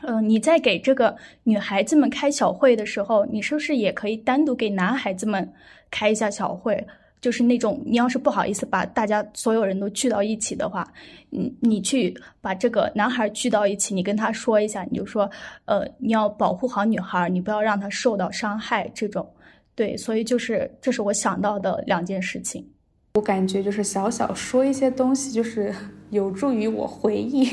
[0.02, 5.52] 嗯，你在给这个女孩子们开小会的时候，你是不是也可以单独给男孩子们
[5.90, 6.86] 开一下小会？
[7.20, 10.86] 就是那种你要是不好意思把大家所有人都聚到一起的话，
[11.32, 15.28] 嗯，你去把这个男孩聚到一起，你跟他说一下，你就说，
[15.64, 18.90] 呃，你要保护好女孩，你不要让她受到伤害。
[18.94, 19.28] 这种，
[19.74, 22.66] 对，所以就是这是我想到的两件事情。
[23.14, 25.74] 我感觉就是小小说一些东西，就是
[26.10, 27.48] 有助于我回忆。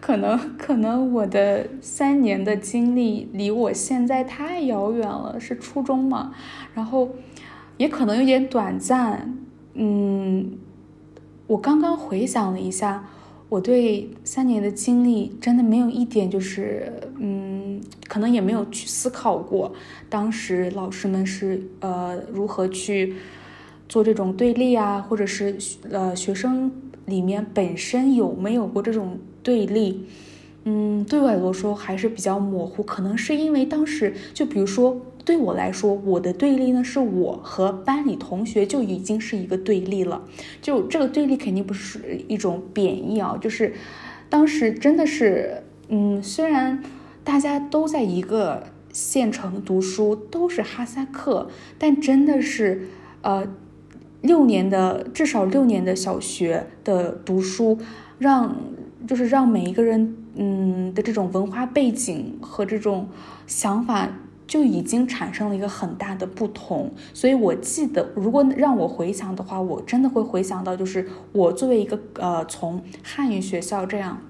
[0.00, 6.32] 可能可能我的三年的经历离我现在太遥远了，是初中嘛，
[6.72, 7.10] 然后
[7.80, 9.34] 也可能有点短暂。
[9.72, 10.58] 嗯，
[11.46, 13.08] 我刚刚回想了一下，
[13.48, 19.72] 我对三年的经历真的没有一点就是，嗯，可能也没有去思考过，
[20.10, 23.14] 当时老师们是呃如何去
[23.88, 25.56] 做这种对立啊，或者是
[25.90, 26.70] 呃学生
[27.06, 29.18] 里面本身有没有过这种。
[29.42, 30.04] 对立，
[30.64, 32.82] 嗯，对我来说还是比较模糊。
[32.82, 40.22] 可能是因为当时，就比如说对我来说，我的对立呢，是我和班里同学就已经是一个对立了。
[40.60, 43.74] 就这个对立肯定不是一种贬义啊，就是
[44.28, 46.82] 当时真的是，嗯，虽然
[47.22, 51.48] 大家都在一个县城读书，都是哈萨克，
[51.78, 52.88] 但真的是，
[53.22, 53.46] 呃，
[54.22, 57.78] 六年的至少六年的小学的读书
[58.18, 58.56] 让。
[59.08, 63.08] 就是让每一个人，嗯的这种文化背景和这种
[63.46, 64.06] 想法
[64.50, 66.92] 就已经产生了一个很大的不同。
[67.14, 74.20] 所以我记得，如果让我回想的话，我真的会回想到，就是我作为一个呃从汉语学校这样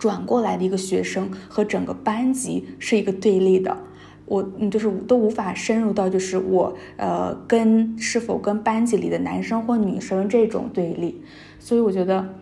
[0.00, 3.76] 转过来的一个学生，和整个班级是一个对立的。
[4.26, 11.22] 我嗯，就是都无法深入到，就是我呃跟是否跟班级里的男生或女生这种对立。
[11.60, 12.34] 所以我觉得。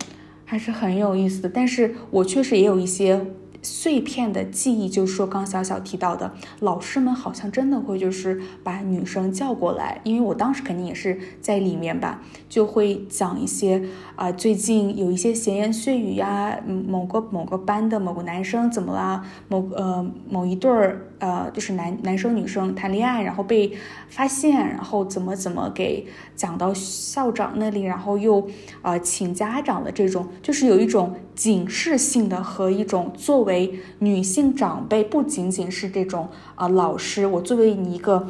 [0.42, 3.24] 还是很有意思的，但是我确实也有一些
[3.62, 13.82] 碎片的记忆，就是说刚小小提到的，老师们好像真的会就是把女生叫过来，因为我当时肯定也是在里面吧，就会讲一些
[14.16, 21.06] 啊，最近有一些闲言碎语呀，某个某个班的某个男生怎么啦，某呃某一对儿。
[21.20, 23.70] 呃，就是男男生女生谈恋爱，然后被
[24.08, 28.48] 发现，然后怎么怎么给讲到校长那里，然后又
[28.80, 38.28] 呃请家长的这种，就是有一种警示性的和一种作为女性长辈，不仅仅是这种啊老师，我作为你一个，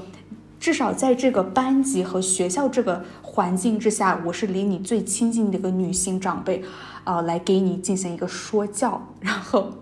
[0.60, 6.62] 至少在这个班级和学校这个环境之下，我是离你最亲近的一个女性长辈，
[7.02, 9.72] 啊，来给你进行一个说教，然后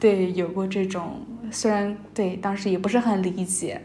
[0.00, 1.20] 对有过这种。
[1.52, 3.80] 虽然对当时也不是很理解，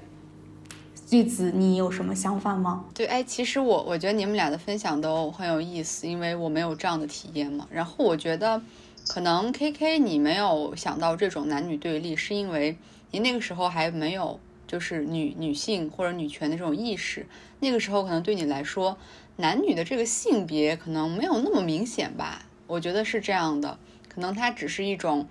[1.12, 2.86] 玉子，你有什么想法吗？
[2.94, 7.68] 对，哎，其实我我觉得你们俩的分享都很有意思，因为我没有这样的体验嘛。
[7.72, 8.62] 然后我觉得，
[9.08, 12.78] 可能 K K 你没有想到这种男女对立，是因为
[13.10, 17.26] 你那个时候还没有就是女女性或者女权的这种意识。
[17.60, 18.98] 那个时候可能对你来说，
[19.38, 22.46] 男女的这个性别可能没有那么明显吧。
[22.68, 25.28] 我觉得是这样的，可能它只是一种。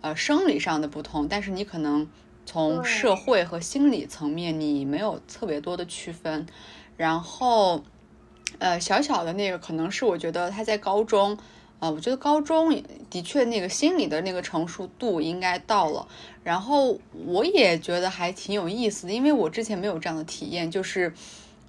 [0.00, 2.08] 呃，生理上的不同，但是你可能
[2.50, 6.46] 从社会和心理层面，你没有特别多的区分。
[6.96, 7.84] 然后，
[8.58, 11.36] 呃，小小的那个可能是我觉得他在高中，
[11.78, 12.74] 啊，我觉得高中
[13.10, 16.08] 的确那个心理的那个成熟度应该到了。
[16.42, 21.12] 然后我也觉得还挺有意思的，因为我之前没有这样的体验，就是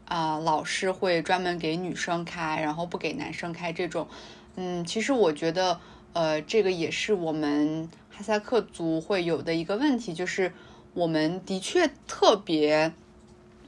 [0.05, 4.07] 啊，老师会专门给女生开，然后不给男生开这种。
[4.55, 5.77] 嗯，其实我觉得，
[6.13, 10.53] 呃，这个也是我们哈萨克族会有的一个问题，就是
[10.94, 12.94] 我们的确特别，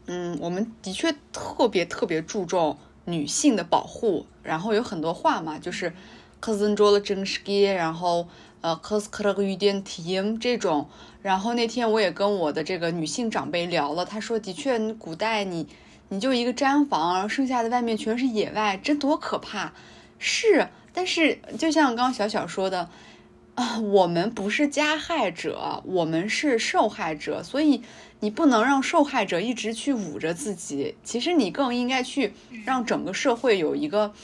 [0.05, 5.93] 嗯，我们的确特别特别注重女性的保护，然后有很多话嘛，就是
[6.39, 8.27] 克森卓了真是给，然后
[8.61, 10.89] 呃克斯克了个雨点提这种，
[11.21, 15.67] 然后那天我也跟我的这个女性长辈聊了，她说的确，古代你
[16.09, 19.73] 你就一个毡房，然后剩下的外面全是野外，这多可怕，
[20.19, 20.69] 是。
[20.93, 22.89] 但是，就像刚刚小小说的，
[23.61, 27.83] 啊，我们不是加害者，我们是受害者，所以
[28.19, 30.95] 你不能让受害者一直去捂着自己。
[31.03, 32.33] 其实你更应该去
[32.65, 34.15] 让整个社会有一个，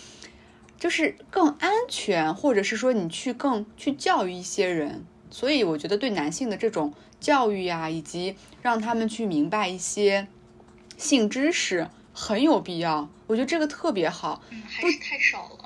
[0.80, 5.06] 就是更安全，或者是说你去更去教育一些人。
[5.30, 10.28] 所以我觉得对男性的这种教育呀，以及让他们去明白一些
[10.98, 13.08] 性知识很有必要。
[13.28, 15.57] 我觉得这个特别好，还是太少了。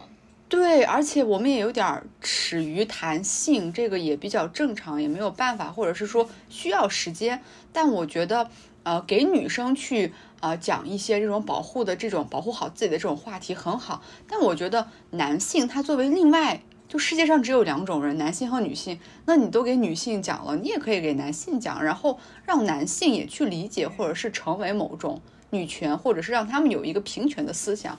[0.51, 7.41] 对，而且我们也有点耻于谈性，这个也比较正常，也没有办法，或者是说需要时间。
[7.71, 8.49] 但我觉得，
[8.83, 14.03] 呃，给女生去呃讲一些这种保护的这种保护好自己的这种话题很好。
[14.27, 25.21] 但我觉得男性他作为另外，就世界上只有两种人，男性和女性，那你都给女性讲了，你也可以给男性讲，然后让男性也去理解，或者是成为某种
[25.51, 27.97] 女权，或者是让他们有一个平权的思想。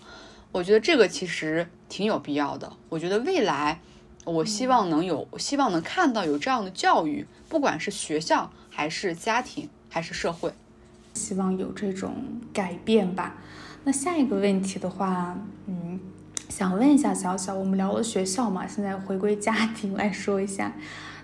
[0.53, 2.73] 我觉得这个其实挺有必要的。
[2.91, 3.81] 我觉得未来，
[4.25, 10.53] 我希望能有，希望能看到有这样的教育，不管是学校还是家庭还是社会，
[11.15, 12.15] 希望有这种
[12.53, 13.35] 改变吧。
[13.85, 15.37] 那下一个问题的话，
[15.67, 15.99] 嗯，
[16.49, 20.73] 想问一下小小，我们聊了学校嘛，现在回归家庭来说一下。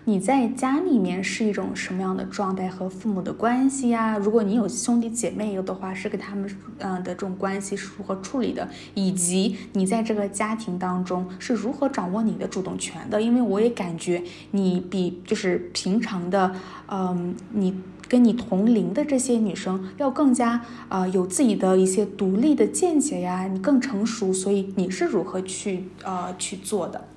[0.09, 4.17] 你在家里面是一种什么样的状态和父母的关系呀？
[4.17, 8.67] 如果你有兄弟姐妹有的话，是跟他们嗯的这种关系是如何处理的？
[8.95, 13.21] 以及你在这个家庭当中是如何掌握你的主动权的？
[13.21, 16.55] 因为我也感觉你比就是平常的
[16.87, 17.79] 嗯，你
[18.09, 27.09] 跟你同龄的这些女生要更加啊有自己的一些独立的见解呀，你更成熟，所以你是如何去呃去做的？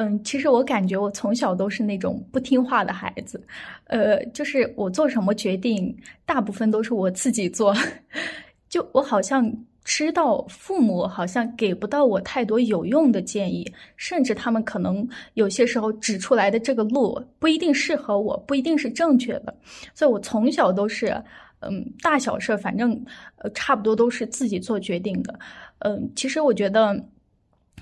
[0.00, 3.44] 嗯，其实我感觉我从小都是那种不听话的孩子，
[3.88, 5.92] 呃，就是我做什么决定，
[6.24, 7.74] 大部分都是我自己做，
[8.70, 19.52] 就我好像知道父母好像给不到我太多有用的建议，甚至他们可能有些时候指出来的这个路不一定适合我，不一定是正确的，
[19.96, 21.20] 所以我从小都是，
[21.58, 23.04] 嗯，大小事反正
[23.38, 25.36] 呃差不多都是自己做决定的，
[25.80, 27.04] 嗯，其实我觉得。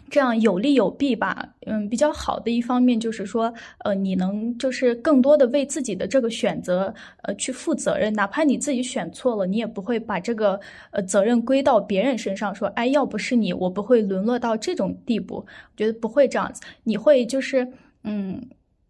[0.09, 10.59] 这样有利有弊吧，嗯，比较好的一方面就是说，呃，你能就是更多的为自己的这个选择，呃，去负责任，哪怕你自己选错了，你也不会把这个
[10.91, 15.37] 呃责任归到别人身上，说，哎，要不是你，我不会沦落到这种地步。
[15.37, 15.47] 我
[15.77, 17.67] 觉得不会这样子，你会就是，
[18.05, 18.41] 嗯，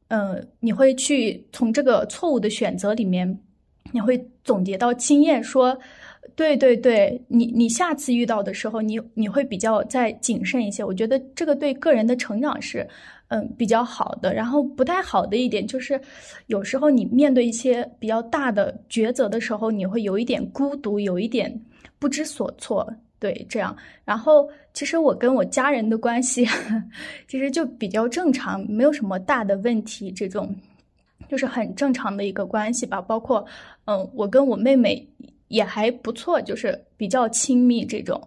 [0.08, 3.38] 呃，你会去从这个错误的选择里面，
[3.90, 5.78] 你会总结到经验，说。
[6.36, 10.84] 对对对，你你下次遇到的时候，你你会比较再谨慎一些。
[10.84, 12.86] 我觉得这个对个人的成长是，
[13.28, 14.34] 嗯，比较好的。
[14.34, 15.98] 然后不太好的一点就是，
[16.48, 21.50] 有时候你面对一些比较大的抉择的时候，你会有一点孤独，有一点
[21.98, 22.86] 不知所措。
[23.18, 23.74] 对，这样。
[24.04, 26.46] 然后其实我跟我家人的关系，
[27.26, 30.12] 其实就比较正常，没有什么大的问题。
[30.12, 30.54] 这种
[31.30, 33.00] 就是很正常的一个关系吧。
[33.00, 33.42] 包括，
[33.86, 35.02] 嗯，我跟我妹妹。
[35.48, 38.20] 也还不错，就是比较亲密这种，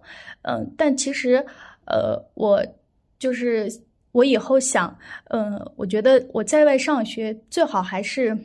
[0.43, 1.45] 嗯，但其实，
[1.85, 2.65] 呃，我
[3.17, 3.69] 就是
[4.11, 8.37] 我以后想，嗯，我觉得我在外上学最好还是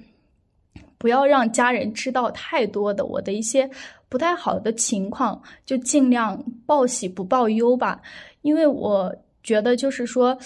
[0.99, 3.69] 不要让家人知道太多的我的一些
[4.09, 8.03] 不太好的情况，就尽量报喜不报忧吧，
[8.43, 10.37] 因为我觉得就是说，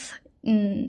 [0.42, 0.86] 嗯，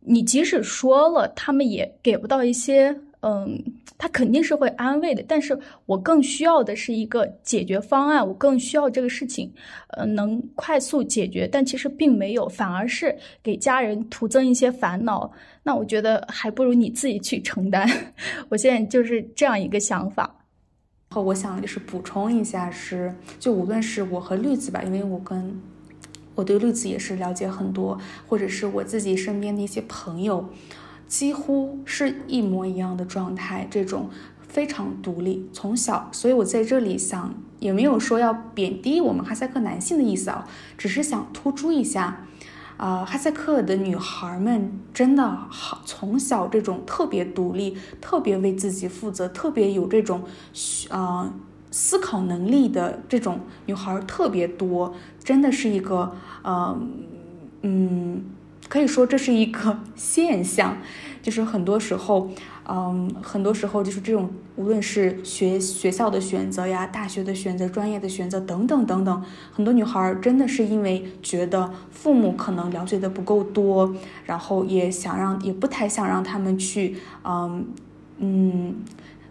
[0.00, 2.96] 你即使说了，他们也给不到一些。
[3.22, 3.62] 嗯，
[4.02, 9.52] 他肯定是会安慰的，但是我更需要的是一个解决方案，我更需要这个事情，
[9.88, 11.46] 呃，能快速解决。
[11.46, 15.30] 但其实并没有，反而是给家人徒增一些烦恼。
[15.64, 17.86] 那我觉得还不如你自己去承担。
[18.48, 20.34] 我现在就是这样一个想法。
[21.10, 25.60] 后我想就是补充一下，是就无论是我和绿子吧，因为我跟
[26.34, 30.48] 我对绿子也是了解很多，或者是我自己身边的一些朋友。
[31.10, 34.08] 几乎是一模一样的状态，这种
[34.40, 40.46] 非常独立，从小，所以我在这里想，也没有说要贬低我们哈萨克男性的意思啊，
[40.78, 42.26] 只是想突出一下，
[42.76, 50.22] 啊，哈萨克的女孩们真的好，从小这种特别独立，特别为自己负责，特别有这种，
[50.90, 51.28] 呃，
[51.72, 54.94] 思考能力的这种女孩特别多，
[55.24, 56.80] 真的是一个，呃。
[57.62, 58.24] 嗯，
[58.70, 60.78] 可以说这是一个现象，
[61.20, 62.30] 就是很多时候。
[62.72, 73.92] 嗯，很多时候就是这种，无论是学学校的选择呀、大学的选择、专业的选择等等等等，很多女孩真的是因为觉得父母可能了解的不够多，
[74.24, 77.66] 然后也想让，也不太想让他们去，嗯
[78.18, 78.76] 嗯，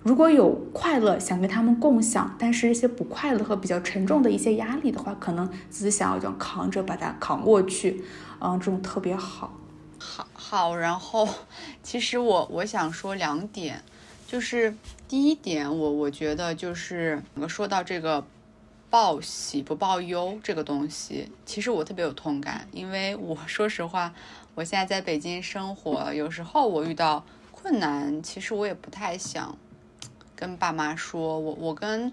[0.02, 8.04] 如果有快乐想跟他们共享，但是一些不快乐和比较沉重的一些压力的话，可能自己想要这样扛着把它扛过去，
[8.40, 9.54] 嗯，这种特别好。
[9.98, 11.28] 好好，然后
[11.84, 13.84] 其实我我想说两点，
[14.26, 14.74] 就是
[15.10, 18.24] 第一点，我我觉得就是说到这个
[18.90, 24.14] 报喜不报忧这个东西，其实我特别有同感，因为我说实话，
[24.56, 29.58] 我现在在北京生活，有时候我遇到困难，其实我也不太想
[30.40, 32.10] 跟爸妈说，我我跟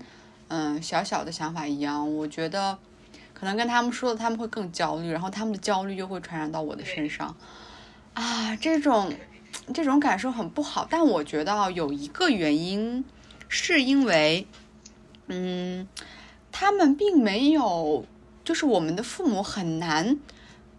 [0.49, 2.77] 嗯小小的想法一样，我觉得
[3.33, 7.37] 可能跟他们说的他们会更焦虑，然后他们的焦虑又会传染到我的身上。
[8.15, 9.15] 啊，这种
[9.73, 13.05] 这种感受很不好，但我觉得有一个原因，
[13.49, 14.49] 是因为，
[15.29, 15.87] 嗯，
[16.51, 18.05] 他们并没有，
[18.43, 20.19] 就是我们的父母很难，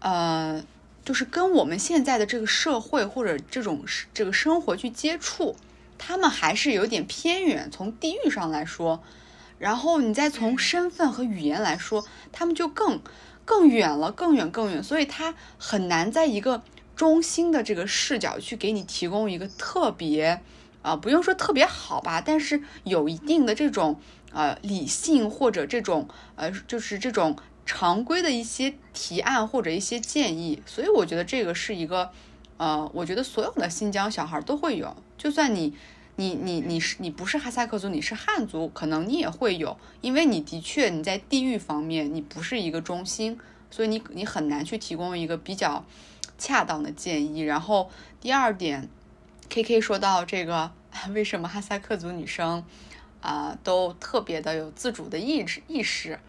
[0.00, 0.62] 呃，
[1.02, 3.82] 就是跟我们现在的这个社会或者这种
[4.12, 5.56] 这个生活去接触，
[5.98, 7.68] 他们还是有点偏远。
[7.70, 9.02] 从地域上来说，
[9.58, 13.00] 然后你再从身份和语言来说，他们就更
[13.44, 16.62] 更远了，更远更远，所以他很难在一个。
[16.98, 20.42] 中心的这个视角去给你提供一个特别，
[20.82, 24.00] 啊，不用说特别好吧，但是有一定的这种
[24.32, 32.10] 呃理性或者这种呃就是这种常规的一些提案或者一些建议，所以我觉得这个是一个
[32.58, 35.74] 呃，我觉得所有的新疆小孩都会有，就算你
[36.16, 43.38] 你你你是你不是哈萨克族，你是汉族，可能你也会有，因为你的确你在地域方面你不是一个中心，
[43.70, 45.84] 所以你你很难去提供一个比较。
[46.40, 47.40] 恰当的建议。
[47.40, 47.90] 然后
[48.20, 48.88] 第二点
[49.48, 50.70] ，K K 说到这个，
[51.12, 52.64] 为什么哈萨克族女生
[53.20, 56.20] 啊都特别的有自主的意志意识？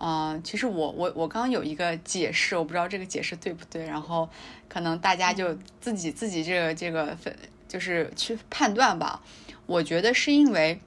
[0.00, 3.84] 嗯，其实我我我刚有一个解释，我不知道这个解释对不对。
[3.84, 4.28] 然后
[4.68, 7.36] 可能大家就自己自己这个这个分
[7.68, 9.22] 就是去判断吧。
[9.66, 10.80] 我觉得是因为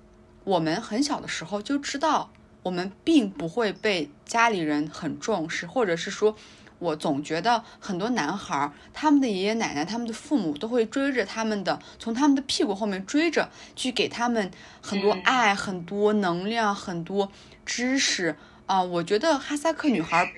[0.43, 2.31] 我们很小的时候就知道，
[2.63, 6.35] 我们并不会被家里人很重视，或者是说。
[6.79, 14.51] 我总觉得很多男孩，他们的爷爷奶奶、他们的父母都会追着他们的，从他们的屁股后面追着，去给他们
[14.81, 17.31] 很多爱、很多能量、很多
[17.65, 18.35] 知识
[18.73, 18.81] 啊。
[18.81, 20.33] 我觉得哈萨克女孩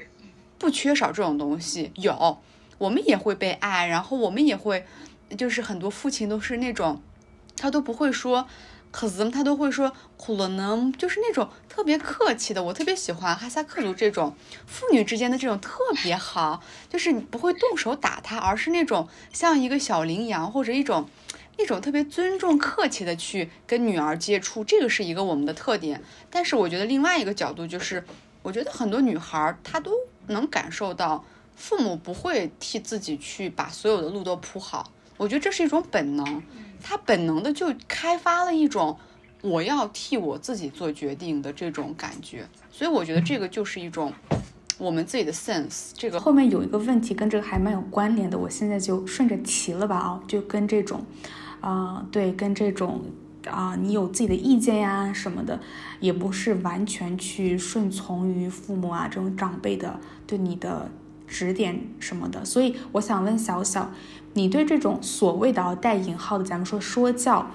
[0.58, 2.40] 不缺少这种东西，有，
[2.78, 4.86] 我们也会被爱，然后我们也会，
[5.38, 7.02] 就是很多父亲都是那种，
[7.56, 8.48] 他都不会说。
[8.92, 12.64] 可是他都会说苦了呢，就是那种特别客气的。
[12.64, 14.34] 我特别喜欢哈萨克族这种
[14.66, 21.10] 父女之间的这种特别好，就是你不会动手打他，而是那种像一个小羚羊或者一种
[21.58, 26.02] 一种特别尊重、客气的去跟女儿接触，这个是一个我们的特点。
[26.30, 28.06] 但是我觉得另外一个角度就是，
[28.46, 29.92] 我觉得很多女孩她都
[30.28, 31.26] 能感受到
[31.56, 36.44] 父母不会替自己去把所有的路都铺好，我觉得这是一种本能。
[36.84, 38.96] 她本能的就开发了一种
[39.42, 44.14] 我要替我自己做决定的这种感觉，所以我觉得这个就是一种
[44.78, 45.90] 我们自己的 sense。
[45.96, 51.04] 这个后面有一个问题跟这个还蛮有关联的，我现在就顺着提了吧啊，就跟这种，
[51.62, 53.02] 啊对，跟这种
[53.52, 55.60] 啊你有自己的意见呀什么的，
[56.00, 60.90] 也不是完全去顺从于父母啊这种长辈的对你的
[61.28, 63.92] 指点什么的，所以我想问小小。
[64.38, 67.50] 你对这种所谓的带引号的，咱们说说教，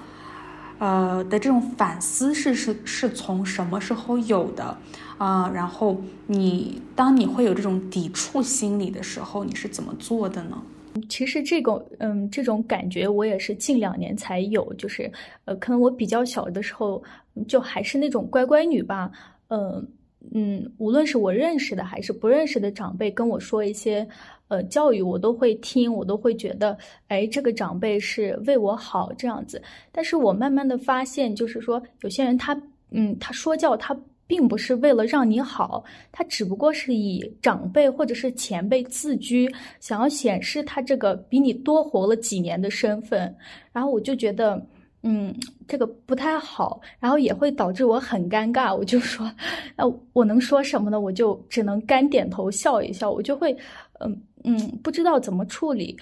[0.79, 4.79] 呃的这种反思是是是从什么时候有的
[5.19, 5.51] 啊？
[5.53, 10.63] 然后你当你会有这种抵触心理的时候，你是怎么做的呢？
[11.09, 15.11] 其实这个嗯这种感觉我也是近两年才有，就是
[15.45, 17.03] 呃可能我比较小的时候
[17.49, 19.11] 就还是那种乖乖女吧，
[19.49, 19.87] 嗯
[20.35, 24.07] 嗯，无论是我认识的还是不认识的长辈跟我说一些。
[24.51, 26.77] 呃，教育我都会听，我都会觉得，
[27.07, 29.63] 哎，这个长辈是为我好这样子。
[29.93, 32.61] 但是我慢慢的发现，就是说，有些人他，
[32.91, 33.97] 嗯，他说教他
[34.31, 43.35] 并不是为了让你好，他只不过是以长辈或者是前辈自居，想要显示他这个比你多活了几年的身份。
[43.73, 44.65] 然后我就觉得，
[45.03, 45.35] 嗯，
[45.67, 48.73] 这个不太好，然后也会导致我很尴尬。
[48.73, 49.29] 我就说，
[49.75, 51.01] 呃，我能说什么呢？
[51.01, 53.53] 我就只能干点头笑一笑，我就会，
[53.99, 54.17] 嗯。
[54.45, 55.95] 嗯，不知道怎么处理，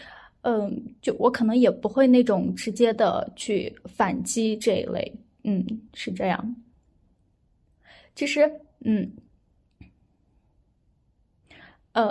[0.43, 0.71] 嗯，
[1.03, 5.13] 就我可能也不会那种直接的去反击这一类，
[5.43, 6.55] 嗯，是这样。
[8.19, 8.51] 其实，
[8.85, 9.09] 嗯，
[11.93, 12.07] 呃，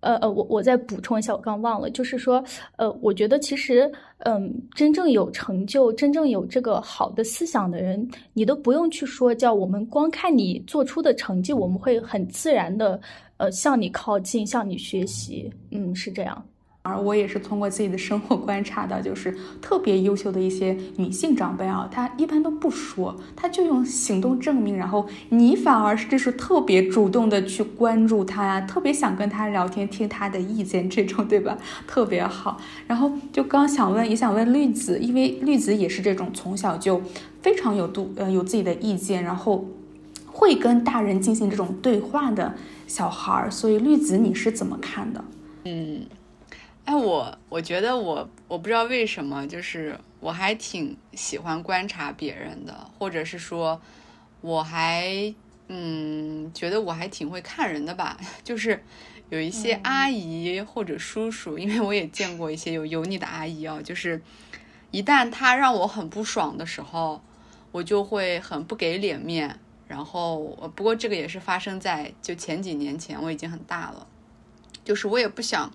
[0.00, 2.42] 呃呃，我我再补充一下，我刚忘了，就是说，
[2.76, 3.88] 呃，我觉得其实，
[4.24, 13.00] 嗯，真正有成就、真正有这个好的思想的人，你都不用去说，叫我们光看你做出的成绩，我们会很自然的，
[13.36, 16.44] 呃，向你靠近，向你学习，嗯，是这样。
[16.88, 31.58] 而我也是通过自己的生活观察到，就是特别优秀的一些女性长辈啊，她一般都不说，她就用行动证明，然后你反而是就是特别主动的去关注她呀，特别想跟她聊天，听她的意见，这种对吧？
[31.86, 32.58] 特别好。
[32.86, 37.02] 然后就刚想问，也想问绿子，因为绿子也是这种从小就
[37.42, 39.66] 非常有度，呃，有自己的意见，然后
[40.26, 42.54] 会跟大人进行这种对话的
[42.86, 45.24] 小孩儿，所以绿子你是怎么看的？
[45.64, 46.02] 嗯。
[46.88, 53.78] 哎，我我觉得我我不知道为什么，就是我还挺喜欢观察别人的，或者是说，
[54.40, 55.34] 我还
[55.66, 58.18] 嗯觉得我还挺会看人的吧。
[58.42, 58.82] 就是
[59.28, 64.22] 有一些阿姨或者叔叔，因为我也见过一些有油腻的阿姨啊，就是
[64.90, 67.22] 一旦他让我很不爽的时候，
[67.70, 69.60] 我就会很不给脸面。
[69.86, 70.38] 然后，
[70.74, 74.06] 不过这个也是发生在就前几年前，我已经很大了，
[74.82, 75.70] 就是我也不想。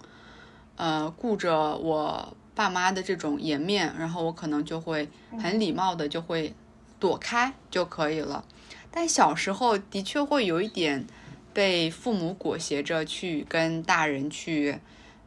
[0.76, 5.08] 呃，顾着我爸妈的这种颜面，然后我可能就会
[5.40, 6.54] 很礼貌的就会
[7.00, 8.44] 躲开就可以了。
[8.90, 11.06] 但小时候的确会有一点
[11.54, 14.80] 被父母裹挟着去跟大人去，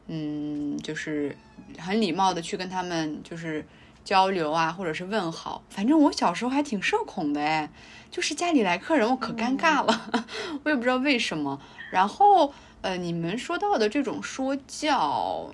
[0.09, 1.37] 嗯，就是
[1.79, 3.65] 很礼貌的去跟他们就是
[4.05, 5.63] 交流啊，或者是问好。
[5.69, 7.71] 反正我小时候还挺社恐的哎，
[8.11, 10.27] 就是家里来客人我可尴尬了，
[10.65, 11.61] 我也不知道为什么。
[11.93, 12.53] 然后。
[12.87, 15.53] 呃，你们说到的这种说教，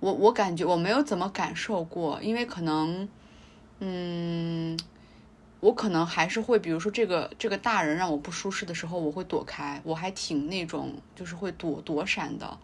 [0.00, 3.08] 我我感觉我没有怎么感受过，因为可能，
[3.78, 4.76] 嗯，
[5.60, 12.58] 我可能还是会，比如说这个这个大人让我不舒适的时候，我会躲开，我还挺那种就是会躲躲闪的。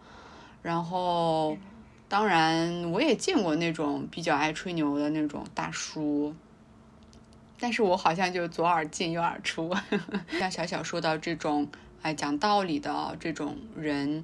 [0.61, 1.57] 然后，
[2.09, 6.35] 当然我也见过那种比较爱吹牛的那种大叔，
[7.57, 9.73] 但是我好像就左耳进右耳出，
[10.37, 11.69] 像小小说到这种。
[12.05, 14.23] 哎，讲道理的这种人，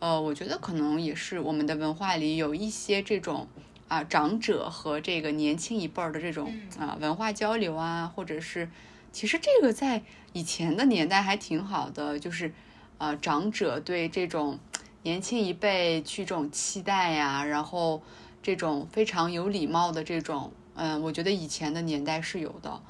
[0.00, 3.48] 呃，我觉得可能也是我们的文化里有一些这种
[3.88, 8.68] 啊长者和这个年轻一辈儿的这种啊文化交流啊，或者是
[9.12, 10.02] 其实这个在
[10.34, 12.52] 以前的年代还挺好的，就是
[12.98, 14.58] 呃长者对这种
[15.02, 18.02] 年轻一辈去这种期待呀，然后
[18.42, 22.82] 这种非常有礼貌的这种，嗯，我觉得以前的年代是有的，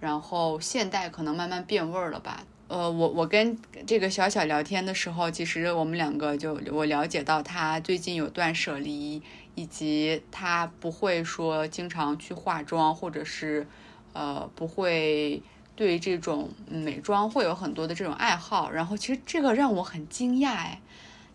[0.00, 2.42] 然后现代可能慢慢变味儿了吧。
[2.72, 9.20] 呃，我我跟这个小小聊天的时候，其实我们两个就我了解到他最近有断舍离，
[9.54, 13.66] 以及他不会说经常去化妆，或者是
[14.14, 15.42] 呃不会
[15.76, 18.70] 对这种美妆会有很多的这种爱好。
[18.70, 20.80] 然后其实这个让我很惊讶哎，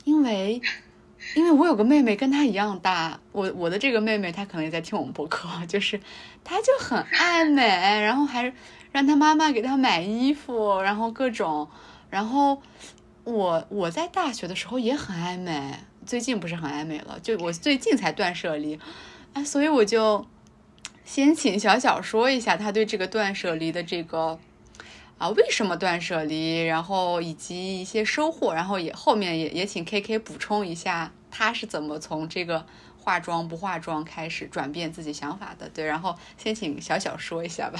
[0.06, 0.60] 因为
[1.36, 6.02] 因为我有个妹妹跟她一样大，我我的这个妹妹她可能也在听我们播客，就是
[6.44, 7.62] 她就很爱美，
[8.02, 8.52] 然后还。
[8.98, 11.70] 让他妈妈给他买衣服，然后各种，
[12.10, 12.60] 然后
[13.26, 18.80] 我我在大学的时候也很爱美，最近不是很爱美了，就我最近才断舍离，
[19.34, 20.26] 哎，所以我就
[21.06, 24.40] 先请小小说一下他对这个断舍离的这个
[25.20, 32.66] 啊为什么断舍离，然后以及一些收获，然后也后面也也请 K K 补充一下他是怎么从这个
[32.98, 37.80] 化妆不化妆开始转变自己想法的，对，然后先请小小说一下吧。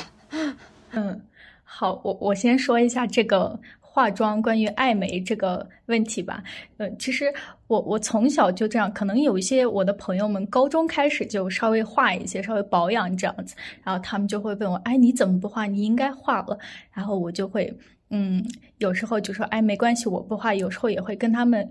[0.92, 1.22] 嗯，
[1.64, 6.44] 好，我我先说一下这个化妆关于爱美这个问题吧。
[6.78, 7.34] 嗯，其实
[7.68, 15.66] 我我从小就这样，可能有一些我的朋友们高中开始就稍微化一些，稍微保养这样子，然后他们就会问我，哎，你怎么不化？
[15.66, 16.58] 你应该化了。
[16.94, 17.76] 然后我就会，
[18.10, 18.44] 嗯，
[18.78, 20.54] 有时候就说，哎，没关系，我不化。
[20.54, 21.70] 有时候也会跟他们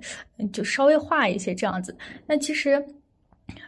[0.52, 1.96] 就稍微化一些这样子。
[2.26, 2.84] 那其实，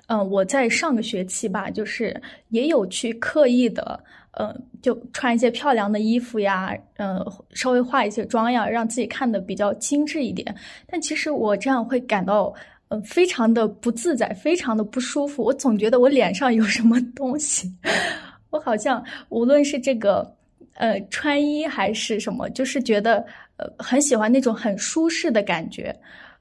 [0.09, 2.21] 嗯，我在上个学期吧，就是
[2.51, 4.05] 也有去刻意的。
[4.33, 7.25] 嗯，就穿一些漂亮的衣服呀，嗯，
[7.55, 10.55] 稍微化一些妆呀，让自己看的比较精致一点。
[10.87, 12.53] 但其实我这样会感到，
[12.89, 15.43] 嗯，非常的不自在，非常的不舒服。
[15.43, 17.73] 我总觉得我脸上有什么东西，
[18.51, 20.31] 我好像无论是这个，
[20.75, 23.25] 呃，穿衣还是什么，就是觉得，
[23.57, 25.95] 呃，很喜欢那种很舒适的感觉，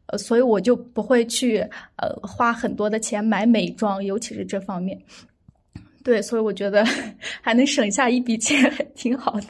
[0.08, 1.58] 呃，所以我就不会去，
[1.96, 5.00] 呃，花很多的钱买美妆，尤其是这方面。
[6.08, 6.86] 对，所以我觉得
[7.44, 9.48] 还能省下一笔钱，挺好的。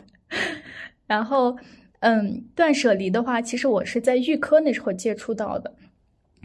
[1.06, 1.56] 然后，
[2.00, 5.72] 嗯，断舍离的话，其实我是在预科那时候接触到的。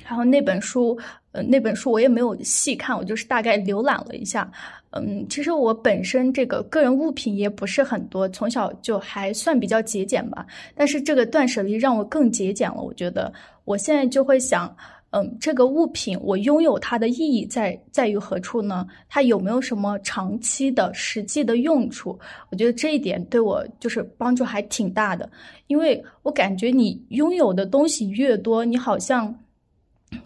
[0.05, 0.99] 然后那本书，
[1.31, 4.53] 呃，那本书我也没有细看，我就是大概浏览了一下。
[4.91, 10.47] 嗯，其实我本身这个个人物品也不是很多，从小就还算比较节俭吧。
[10.75, 12.83] 但是这个断舍离让我更节俭了。
[12.83, 13.33] 我觉得
[13.65, 14.77] 我现在就会想，
[15.15, 18.87] 嗯，这个物品我拥有它的意义在在于何处呢？
[19.11, 22.19] 它有没有什么长期的实际的用处？
[22.51, 25.31] 我觉得这一点对我就是帮助还挺大的，
[25.67, 29.39] 因为我感觉你拥有的东西越多，你好像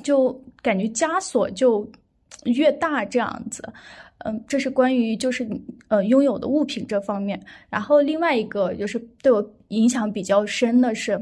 [0.04, 0.32] 就
[0.62, 1.84] 感觉枷锁就
[2.44, 3.62] 越大这样子。
[4.18, 5.48] 嗯，这是关于就是
[5.88, 7.40] 呃拥有的物品这方面。
[7.68, 11.20] 然后另外一个就是对我影响比较深的是，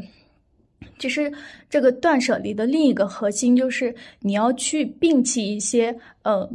[0.99, 1.33] 其实
[1.69, 6.49] 这个断舍离的另一个核心就是你要去摒弃一些呃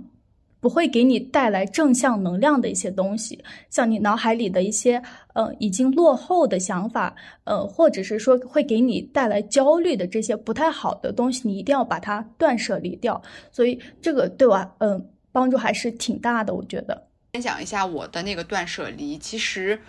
[0.60, 5.02] 不会给你带来正向能量的一些东西，像你脑海里的一些
[5.34, 13.22] 呃已经落后的想法，呃或者是说会给你带来焦虑的这些不太好的东西，你一定要把它断舍离掉。
[13.52, 15.10] 所以这个对我嗯。
[15.32, 17.08] 帮助还是挺大的，我觉得。
[17.34, 19.80] 分享一下我的那个断舍离，其实，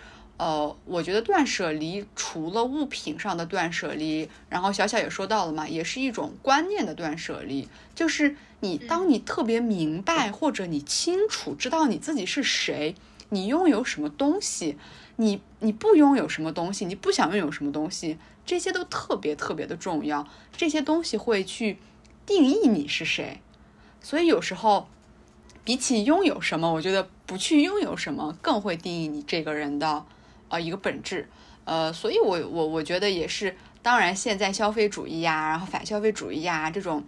[0.41, 12.95] 呃，我觉得断舍离除了物品上的断舍离，然后小小也说到了嘛，也是一种观念的断舍离，就是你当你特别明白或者你清楚知道你自己是谁，
[13.29, 14.79] 你拥有什么东西，
[15.17, 20.27] 你你不拥有什么东西，你不想拥有什么东西，这些都特别特别的重要，
[20.57, 21.77] 这些东西会去
[22.25, 23.41] 定义你是谁，
[24.01, 24.87] 所以有时候。
[25.63, 30.03] 比起拥有什么，我觉得不去拥有什么更会定义你这个人的，
[30.51, 31.27] 呃，一个本质，
[31.63, 37.03] 呃，所以我我我觉得也是，当然现在消费主义呀，然后反消费主义呀，这种，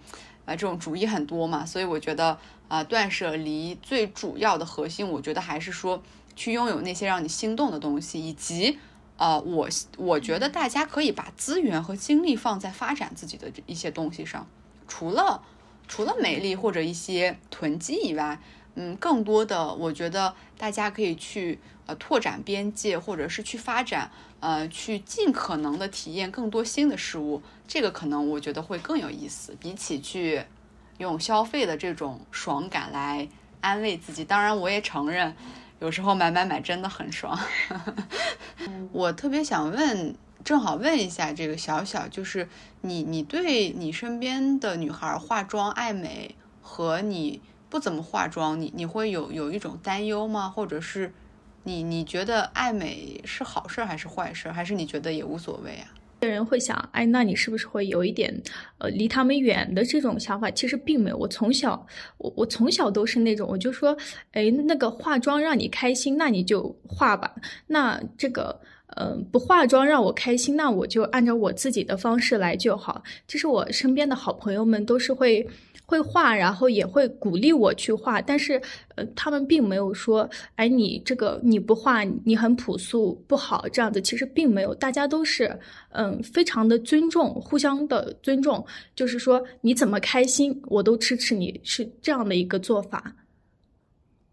[0.45, 6.01] 呃，这种主义很多嘛，所以我觉得，啊，断舍离最主要的核心，我觉得还是说
[6.35, 8.79] 去拥有那些让你心动的东西，以及，
[9.17, 14.47] 呃，我我觉得大家可以把资源和精力放在发展自己的一些东西上，
[14.87, 15.43] 除了。
[15.85, 18.39] 除了美丽或者一些囤积以外，
[18.75, 27.41] 嗯，更多的我觉得大家可以去呃拓展边界，或者是去发展，呃，去尽可能的体验更多新的事物。
[27.67, 30.43] 这个可能我觉得会更有意思，比起去
[30.97, 33.27] 用消费的这种爽感来
[33.61, 34.23] 安慰自己。
[34.23, 35.35] 当然，我也承认
[35.79, 37.39] 有时候买买买真的很爽。
[38.91, 40.15] 我特别想问。
[40.43, 42.49] 正好问一下这个小小，就是
[42.81, 50.49] 你，你对你身边的女孩化妆爱美和你不怎么化妆，你你会有有一种担忧吗？
[50.49, 51.13] 或者是
[51.63, 55.87] 你你觉得爱美是好事还是坏事，还是你觉得也无所谓啊？
[56.21, 58.33] 有人会想，哎，那你是不是会有一点
[58.77, 60.49] 呃离他们远的这种想法？
[60.51, 61.85] 其实并没有，我从小
[62.17, 63.97] 我我从小都是那种，我就说，
[64.31, 67.35] 哎，那个化妆让你开心，那你就化吧。
[67.67, 68.59] 那这个。
[68.95, 73.03] 嗯，不化妆让我开心，那我就按照我自己的方式来就好。
[73.27, 75.47] 其实我身边的好朋友们都是会
[75.93, 78.59] 会画，然后也会鼓励我去画，但是
[78.95, 84.01] 呃，他们并没有说，哎，你这个你不画，你很朴素不好这样子。
[84.01, 85.59] 其实并没有，大家都是
[85.91, 88.65] 嗯，非常的尊重，互相的尊重，
[88.95, 93.13] 就是说你怎么开心，我都支持你，是这样的一个做法。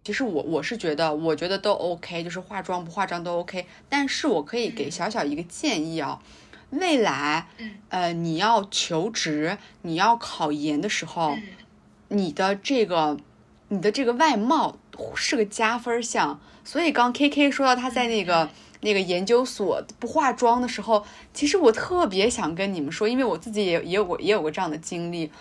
[0.03, 3.67] 其实我我是觉得，我觉得都 OK，就是化妆不化妆都 OK。
[3.87, 6.19] 但是我可以给小小一个建议啊，
[6.71, 7.47] 未来，
[7.89, 11.37] 呃，你要求职，你要考研的时候，
[12.09, 13.17] 你的这个，
[13.69, 14.77] 你的这个外貌
[15.15, 16.41] 是个加分项。
[16.65, 18.49] 所以刚 KK 说到他在那个
[18.81, 21.05] 那个研究所不化妆的时候，
[21.35, 25.33] 其实我特别想跟你们说，因为我自己也也有过也有过这样的经历。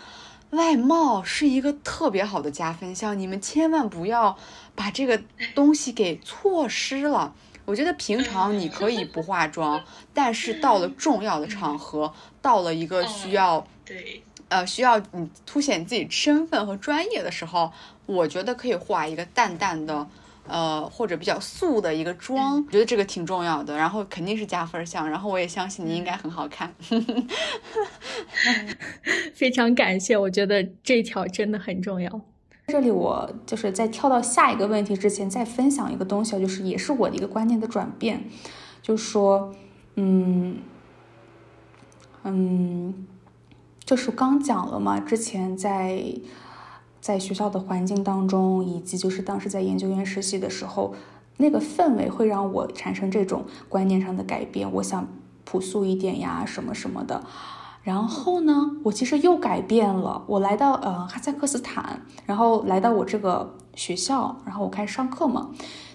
[0.52, 4.36] 外貌是一个特别好的加分项，你们千万不要
[4.74, 5.22] 把这个
[5.54, 7.36] 东西给错失了。
[7.70, 12.12] 我觉得平常你可以不化妆，但是到了重要的场合，
[12.42, 17.72] 到了一个需要对呃需要你凸显自己身份和专业的时候，
[18.08, 20.08] 我觉得可以画一个淡淡的。
[20.52, 26.74] 呃，或者比较素的一个妆，我觉得这个挺重要的，然后肯定是加分项，然后我也相信你应该很好看。
[29.36, 32.10] 非常感谢，我觉得这条真的很重要。
[32.70, 38.30] 这里我就是在跳到下一个问题之前，再分享一个东西，就是也是我的一个观念的转变，
[38.82, 39.54] 就说，
[39.96, 40.60] 嗯
[42.24, 43.08] 嗯，
[43.84, 46.04] 就是刚讲了嘛，之前在。
[47.02, 50.94] 在学校的环境当中，以及就是当时在研究院实习的时候，
[51.38, 54.70] 那个氛围会让我产生这种观念上的改变。
[54.74, 55.08] 我想
[55.46, 57.24] 朴素一点呀，什么什么的。
[57.82, 60.24] 然后呢，我其实又改变了。
[60.28, 65.50] 我来到呃哈萨克斯坦，然后来到我这个学校，然后我开始上课嘛。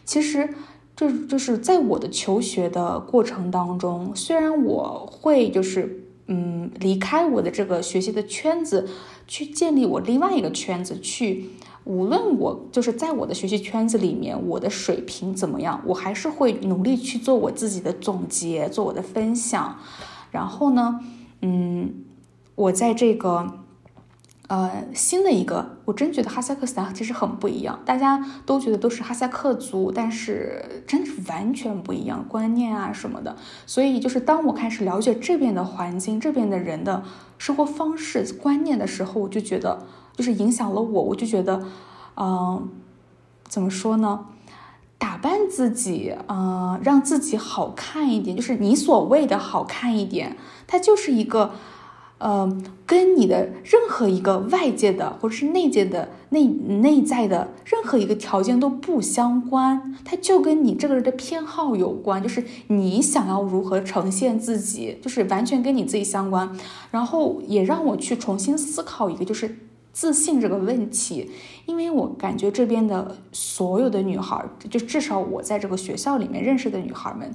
[0.05, 0.49] 其实
[0.97, 8.89] 这就是在我的求学的过程当中，虽然我会就是嗯，离开我的这个学习的圈子，
[9.27, 11.51] 去建立我另外一个圈子，去
[11.85, 19.77] 无论我就是在我的学习圈子里面，我的水平怎么样，我还是会努力去做我自己的总结，做我的分享。
[20.31, 20.99] 然后呢，
[21.45, 22.05] 嗯，
[22.55, 23.61] 我在这个。
[24.47, 27.81] 呃，新的一个，我真觉得哈萨克斯坦其实很不一样。
[27.87, 33.35] 大家都觉得都是哈萨克族，但是真的是完全不一样，观念啊什么的。
[33.65, 37.03] 所以就是当我开始了解这边的环境、这边的人的
[37.39, 41.03] 生活方式、观念的时候，我就觉得就是影响了我。
[41.05, 41.67] 我就觉得，
[42.19, 42.69] 嗯，
[43.49, 44.27] 怎么说呢？
[44.99, 50.37] 打扮自己，呃，让自己好看一点，就是你所谓的好看一点，
[50.67, 51.53] 它就是一个。
[52.19, 52.49] 呃，
[52.87, 66.57] 跟你的任何一个外界的或者是内界的内内在的任何一个条件都不相关，它就跟你这个人的偏好有关，就是你想要如何呈现自己，就是完全跟你自己相关。
[66.93, 69.59] 然后也让我去重新思考一个就是
[69.95, 71.31] 自信这个问题，
[71.65, 77.33] 因为我感觉这边的所有的女孩，就至少我在这个学校里面认识的女孩们。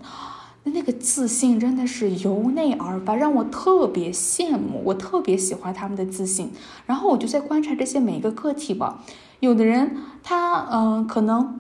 [0.66, 4.82] 那个自信真的是由内而发，让我特别羡慕。
[4.84, 6.52] 我特别喜欢她们的自信。
[6.86, 9.02] 然后我就在观察这些每一个个体吧。
[9.40, 11.60] 有的人他嗯，可能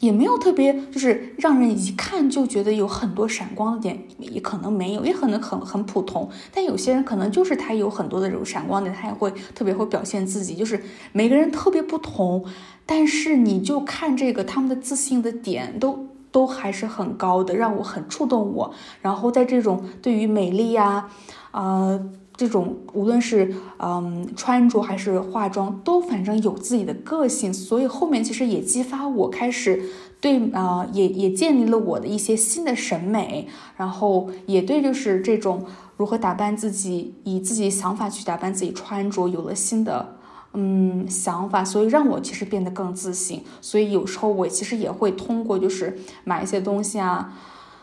[0.00, 6.28] 也没有特别，就是让人一看就觉得有很多闪光的点，也可能没有，也可能很很普通。
[6.52, 10.54] 但有些人可能就是他有很多的这种闪光点，他也会特别会表现自己。
[10.54, 10.82] 就是
[11.12, 12.44] 每个人特别不同，
[12.84, 16.06] 但是你就看这个他们的自信的点都。
[16.32, 18.74] 都还是很高的，让我很触动我。
[19.00, 21.08] 然后在这种对于美丽呀，
[21.52, 21.98] 呃，
[22.36, 27.52] 这种无论是嗯穿着还是化妆，都反正有自己的个性。
[27.52, 29.82] 所以后面其实也激发我开始
[30.20, 33.48] 对啊，也也建立了我的一些新的审美。
[33.76, 35.64] 然后也对就是这种
[35.96, 40.14] 如何打扮自己，以自己想法去打扮自己穿着，有了新的。
[40.58, 43.42] 嗯，想法，所以让我其实变得更自信。
[43.60, 47.34] 所以有时候我其实也会通过就是买一些东西啊，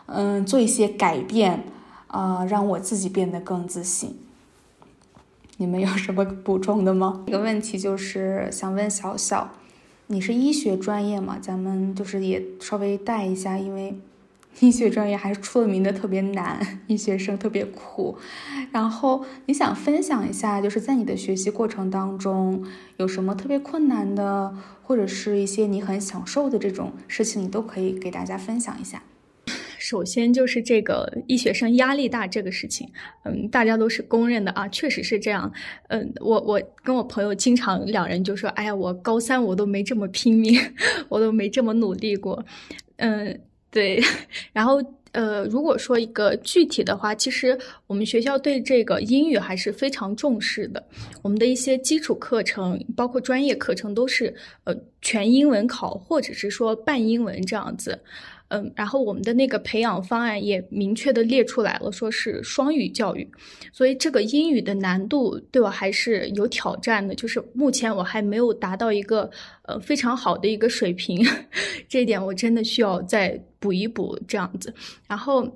[0.06, 1.62] 嗯，做一些改变
[2.08, 4.16] 啊，让我自己变得更自信。
[5.56, 7.22] 你们有什么补充的吗？
[7.26, 9.52] 一个问题就是想问小小，
[10.08, 11.38] 你是医学专业吗？
[11.40, 13.94] 咱们就是也稍微带一下，因为。
[14.60, 18.16] 医学专业还是出了名的特别难，医学生特别苦。
[18.70, 22.64] 然后你想分享一下，就是在你的学习过程当中
[22.96, 29.02] 有什么特别困难的，或者是一些你很享受的这种事情，你都可以给大家分享一下。
[29.84, 32.88] 首先就是这个医学生压力大这个事情，
[33.24, 35.52] 嗯，大家都是公认的啊，确实是这样。
[35.88, 40.58] 嗯，我我跟我朋友经常两人就说，哎呀，我高三我都没这么拼命，
[41.10, 42.42] 我都没这么努力过，
[42.96, 43.38] 嗯。
[43.70, 44.00] 对，
[44.52, 44.80] 然后
[45.10, 47.58] 呃，如果说一个具体的话，其实
[47.88, 50.80] 我们学校对这个英语还是非常重视的。
[51.22, 54.32] 我们的一些基础课程，包括专业课程，都是
[54.62, 54.72] 呃
[55.02, 57.98] 全英文考，或者是说半英文这样子。
[58.48, 63.28] 嗯，然后我们的那个培养方案也明确的列出来了，说是双语教育，
[63.72, 69.28] 所以这个英语的难度对我还是有挑战的，就是目前我还没有达到一个
[69.62, 71.26] 呃非常好的一个水平，
[71.88, 74.72] 这一点我真的需要再补一补这样子。
[75.08, 75.50] 然后，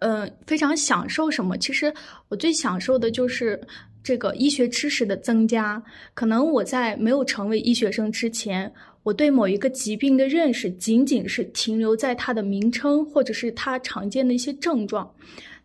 [0.00, 1.56] 嗯，非常享受什么？
[1.58, 1.92] 其实
[2.28, 3.60] 我最享受的就是
[4.02, 5.80] 这个医学知识的增加。
[6.14, 8.72] 可能我在没有成为医学生之前。
[9.04, 15.14] 我对某一个疾病的认识，仅仅是停留在它的名称，或者是它常见的一些症状。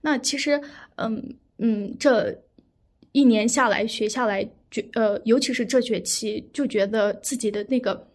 [0.02, 0.62] 那其实，
[0.98, 2.38] 嗯嗯，这
[3.14, 8.06] 一年下来学下来，觉呃，尤其是这学期，就觉得自己的那个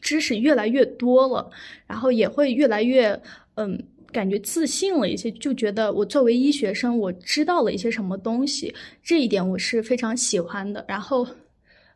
[0.00, 1.48] 知识越来越多了，
[1.86, 3.20] 然后也会越来越
[3.54, 3.80] 嗯，
[4.10, 8.74] 感觉自信了一些，就觉得我作为医学生，我知道了一些什么东西，
[9.04, 10.84] 这一点我是非常喜欢的。
[10.88, 11.24] 然后，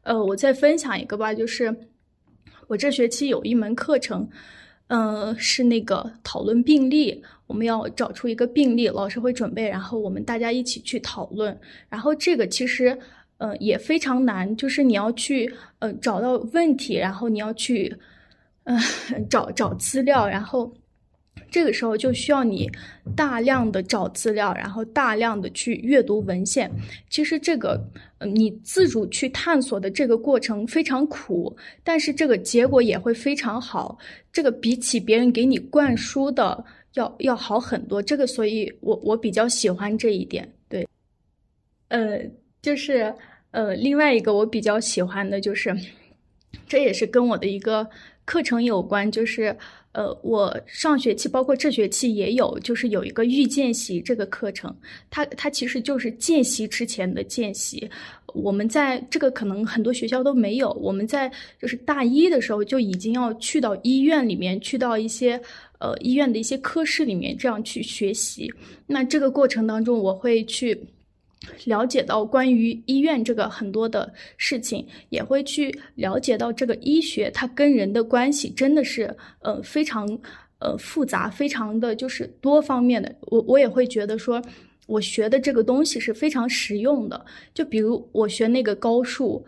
[0.02, 1.74] 呃，我再分享一个吧，就是。
[2.72, 4.26] 我这学期有一门课程，
[4.86, 11.54] 嗯，是那个讨论病例，我们要找出一个病例，老师会准备，然后我们大家一起去讨论。
[11.90, 12.98] 然后这个其实，
[13.36, 17.94] 呃，也非常难，就是你要去，呃，找到问题，然后你要去，
[18.64, 18.80] 嗯，
[19.28, 20.72] 找找资料，然后。
[21.52, 22.66] 这个时候就需要你
[23.14, 26.70] 大量的找资料，然后大量的去阅读文献。
[27.10, 27.78] 其实这个，
[28.16, 31.54] 呃，你自主去探索的这个过程非常苦，
[31.84, 33.98] 但是这个结果也会非常好。
[34.32, 36.64] 这个比起别人给你灌输的
[36.94, 38.02] 要要好很多。
[38.02, 40.50] 这个，所以我我比较喜欢这一点。
[40.70, 40.88] 对，
[41.88, 42.18] 呃，
[42.62, 43.14] 就是
[43.50, 45.76] 呃，另外一个我比较喜欢的就是，
[46.66, 47.86] 这也是跟我的一个
[48.24, 49.54] 课程有关，就是。
[49.92, 54.74] 呃，我上学期包括这学期也有，就是有一个预见习这个课程，
[55.10, 57.88] 它它其实就是见习之前的见习。
[58.34, 65.38] 我们在这个可能很多学校都没有，我们在就是大一的时候就已经要去到医院里面，去到一些
[65.78, 68.50] 呃医院的一些科室里面这样去学习。
[68.86, 70.86] 那这个过程当中，我会去。
[71.64, 80.06] 了解到关于医院这个很多的事情，也会去了解到这个医学它跟人的关系真的是呃非常
[80.58, 83.14] 呃复杂，非常的就是多方面的。
[83.22, 84.40] 我我也会觉得说，
[84.86, 87.24] 我学的这个东西是非常实用的。
[87.52, 89.44] 就比如我学那个高数，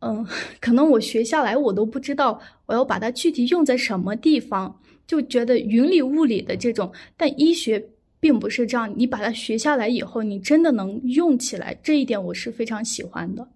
[0.00, 0.26] 嗯，
[0.60, 7.84] 可能我学下来我都不知道我要把它具体用在什么地方，就觉得云里雾里的这种，但医学。
[8.20, 13.48] 并不是这样，你把它学下来以后，你真的能用起来，这一点我是非常喜欢的。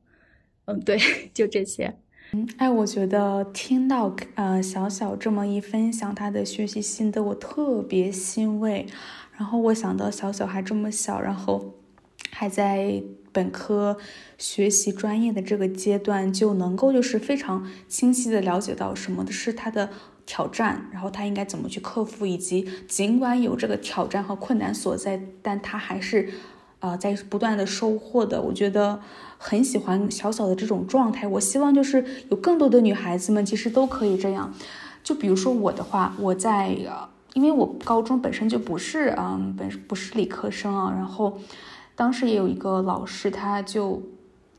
[0.66, 0.98] 嗯，对，
[1.34, 1.97] 就这些。
[2.32, 8.86] 嗯，哎，我觉得听到呃小小这么一分享他的学习心得，我特别欣慰。
[9.36, 11.74] 然后我想到小小还这么小，然后
[12.30, 13.02] 还在
[13.32, 13.98] 本科
[14.39, 19.90] 学习专业的这个阶段，就能够就是非常清晰的了解到什么是他的。
[20.24, 26.28] 挑战，然后他应该怎么去克服，以及尽管有这个挑战和困难所在，但他还是，
[26.80, 28.40] 呃，在不断的收获的。
[28.40, 29.00] 我觉得
[29.36, 31.26] 很喜欢小小的这种状态。
[31.26, 34.52] 我希望就是有更多的女孩子们其实都可以这样。
[35.02, 36.76] 就比如说我的话，我在，
[37.34, 40.92] 因为我高中本身就不是，嗯，本不是理科生啊。
[40.96, 41.38] 然后
[41.94, 44.02] 当时也有一个老师，他就。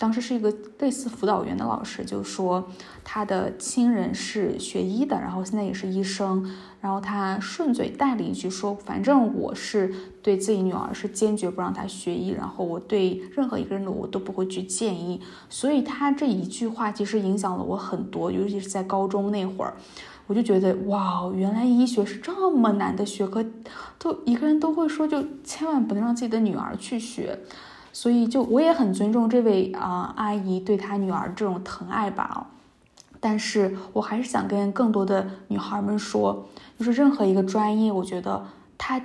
[0.03, 2.67] 当时是一个类似辅导员的老师，就说
[3.05, 6.45] 他的亲人是学医的，然后现在也是医生，
[6.81, 19.73] 然后他顺嘴带了一句说：“反正我是对自己女儿是坚决不让她学医，然后我对任何一个人的我都不会去建议。”所以他这一句话其实影响了我很多，尤其是在高中那会儿，
[20.27, 23.41] 我就觉得哇，原来医学是这么难的学科，
[23.97, 27.39] 都一个人都会说，就千万不能让自己的女儿去学。
[27.95, 32.47] 所以，就我也很尊重这位啊阿姨对她女儿这种疼爱吧，
[33.19, 38.43] 但是我还是想跟更多的女孩们说，就是任何一个专业，我觉得
[38.79, 38.99] 它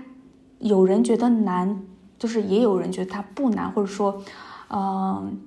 [0.59, 1.82] 有人觉得难，
[2.19, 4.23] 就是也有人觉得它不难，或者说，
[4.70, 5.39] 嗯，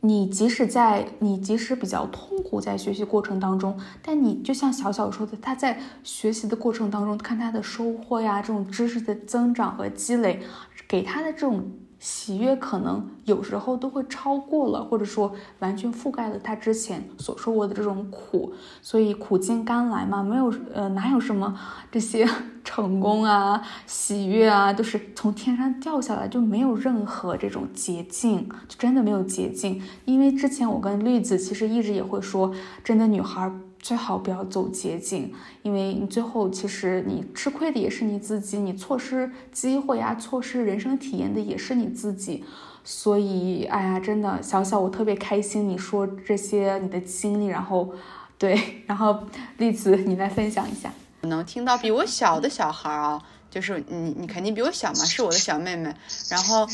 [0.00, 10.40] 你即使在你即使比较痛苦在学习过程当中，但你就像小小说的，他在学习的过程当中看他的收获呀，这种知识的增长和积累，
[10.86, 11.68] 给他的这种。
[12.00, 21.54] 喜悦可能有时候都会超过了，或者说完全覆盖了他之前所受过的这种苦，所以苦尽甘来嘛，没有呃哪有什么
[21.92, 22.26] 这些
[22.64, 29.82] 成功啊、喜悦啊，都是从天上掉下来，就没有任何这种捷径，就真的没有捷径。
[30.06, 32.52] 因为之前我跟绿子其实一直也会说，
[32.82, 33.52] 真的女孩。
[33.80, 35.32] 最好不要走捷径，
[35.62, 42.44] 因为你最后其实你吃亏的也是你自己，你错失机会呀，错失人生体验的也是你自己。
[42.84, 47.92] 所以，哎呀，真的，小小我特别开心你说这些你的经历，然后，
[48.38, 49.18] 对， 然后
[49.58, 50.92] 栗子你来分享一下。
[51.22, 55.94] 能听到比我小的小孩啊，就是你，你肯定比我小嘛，是我的小妹妹。
[56.30, 56.66] 然后，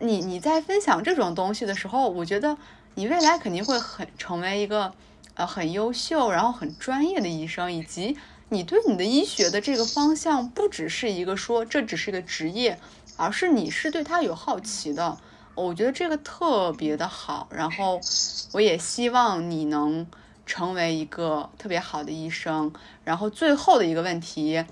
[0.00, 2.56] 你你在分享这种东西的时候，我觉得
[2.94, 4.92] 你未来肯定会很成为一个。
[5.34, 8.16] 呃，很优秀，然后很专业的医生，以及
[8.50, 12.78] 你对你的医学的这个方向，不只是一个说这只是一个职业，
[13.16, 15.18] 而是你是对他有好奇的。
[15.54, 18.00] 我觉得这个特别的好，然后
[18.52, 20.06] 我也希望你能
[20.46, 22.72] 成为一个特别好的医生。
[23.04, 24.64] 然后最后的一个问题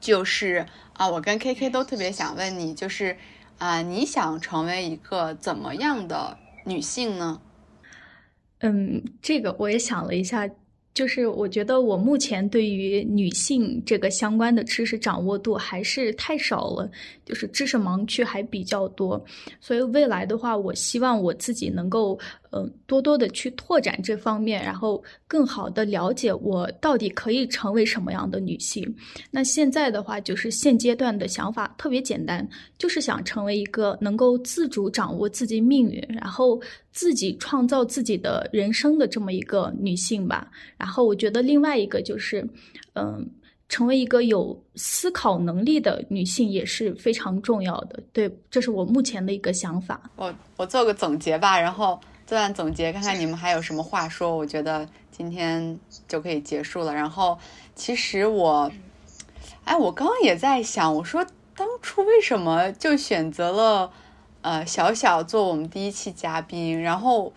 [0.00, 3.16] 就是啊，我跟 K K 都特别想问你，就是
[3.58, 7.40] 啊，你想成为一个怎么样的女性呢？
[8.64, 10.48] 嗯，这个我也想了一下。
[10.94, 16.88] 就是我觉得我目前对于女性这个相关的知识掌握度还是太少了，
[17.24, 19.20] 就是知识盲区还比较多，
[19.60, 22.16] 所以未来的话，我希望我自己能够
[22.52, 28.94] 嗯多多的去拓展这方面，然后更好的了解我到底可以成为什么样的女性。
[29.32, 36.60] 那现在的话，就是现阶段的想法特别简单，就是想成为一个能够自主掌握自己命运，然后
[36.94, 40.50] 自己创造自己的人生的这么一个女性吧。
[40.78, 42.48] 然后我觉得另外一个就是，
[42.94, 43.28] 嗯，
[43.68, 48.00] 成为一个有思考能力的女性也是非常重要的。
[48.12, 50.00] 对，这是我目前的一个想法。
[50.14, 54.36] 我我做个总结吧，然后做完总结，看看你们还有什么话说。
[54.36, 55.76] 我觉得今天
[56.06, 56.94] 就可以结束了。
[56.94, 57.36] 然后
[57.74, 58.70] 其实我，
[59.64, 61.26] 哎，我刚刚也在想，我说
[61.56, 63.90] 当初为什么就选择了
[64.44, 66.80] 呃小小做我们第一期嘉宾？
[66.80, 67.32] 然后。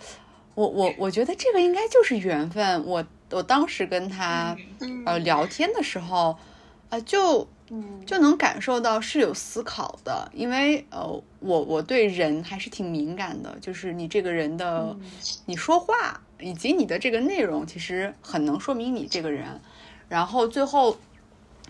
[0.58, 2.84] 我我我觉得这个应该就是缘分。
[2.84, 4.58] 我我当时跟他
[5.06, 6.36] 呃聊天的时候，
[6.90, 7.48] 呃就
[8.08, 11.06] 就能感受到是有思考的，因为呃
[11.42, 14.98] 我我对人还是挺敏感的，就是你这个人的
[15.46, 19.62] 你说话以及你的这个内容，其实很能说明你这个人。
[20.10, 20.98] 然后最后，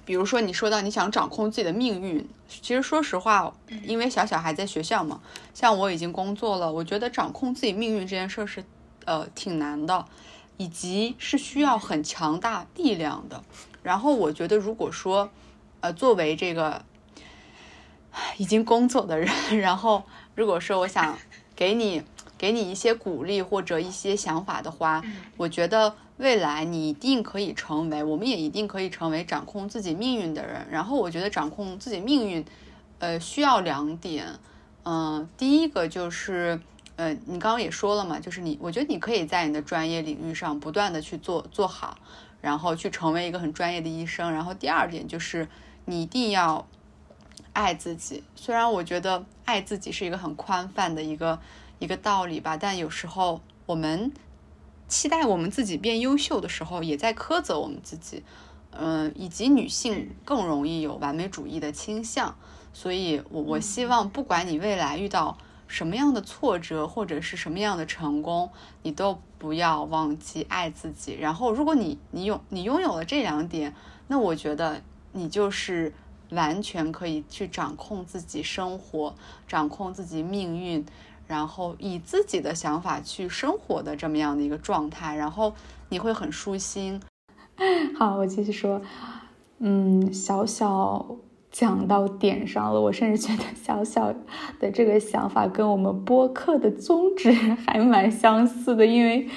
[0.08, 3.54] 比如说你说到你想掌控自己的命运，其实说实话，
[3.84, 5.20] 因为小小还在学校嘛，
[5.54, 8.64] 像我已经工作了，我觉得掌控自己命运这件事是
[9.04, 10.06] 呃挺难的，
[10.56, 13.44] 以及是需要很强大力量的。
[13.84, 15.30] 然后我觉得如果说
[15.82, 16.86] 呃作为这个
[18.38, 19.30] 已经工作的人，
[19.60, 20.04] 然后
[20.36, 21.20] 如果说我想
[21.54, 22.02] 给你
[22.38, 25.04] 给你一些鼓励或者一些想法的话，
[25.36, 25.94] 我觉得。
[26.18, 30.66] 未来你一定可以成为，我们也一定可以成为掌控自己命运的人。
[30.72, 32.44] 然后我觉得掌控自己命运，
[32.98, 34.28] 呃，需要两点。
[34.84, 36.60] 嗯，第一个就是，
[36.96, 42.00] 呃，你刚刚也说了嘛，就是你，我觉得你可以在你的专业领域上不断的去做做好，
[42.42, 44.34] 然后去成为一个很专业的医生。
[44.34, 45.48] 然后第二点就是，
[45.86, 46.68] 你一定要
[47.54, 48.24] 爱自己。
[48.36, 51.40] 虽然我觉得爱自己是一个很宽泛的一个
[51.78, 54.12] 一个道理吧，但有时候我们。
[54.88, 58.24] 期待我们自己变优秀的时候，也在苛责我们自己，
[58.72, 62.36] 嗯，以及女性更容易有完美主义的倾向，
[62.74, 65.38] 所以，我我希望，不管你未来遇到
[65.68, 68.50] 什么样的挫折，或者是什么样的成功，
[68.84, 71.14] 你都不要忘记爱自己。
[71.20, 73.76] 然后，如果你你有你拥有了这两点，
[74.08, 74.82] 那我觉得
[75.12, 75.94] 你就是
[76.30, 79.16] 完全可以去掌控自己生活，
[79.48, 80.86] 掌控自己命运。
[81.28, 85.54] 然后以自己的想法去生活的这么样的一个状态，然后
[85.90, 87.02] 你会很舒心。
[88.00, 88.82] 好，我继续说，
[89.60, 91.18] 嗯，小小
[91.52, 94.14] 讲到点上了，我甚至觉得小小
[94.60, 99.28] 的这个想法跟我们播客的宗旨还蛮相似的，因为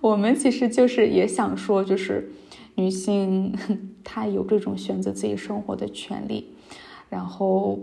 [0.00, 2.30] 我们其实就是也想说，就是
[2.76, 3.56] 女性
[4.04, 6.54] 她有这种选择自己生活的权利，
[7.08, 7.78] 然后。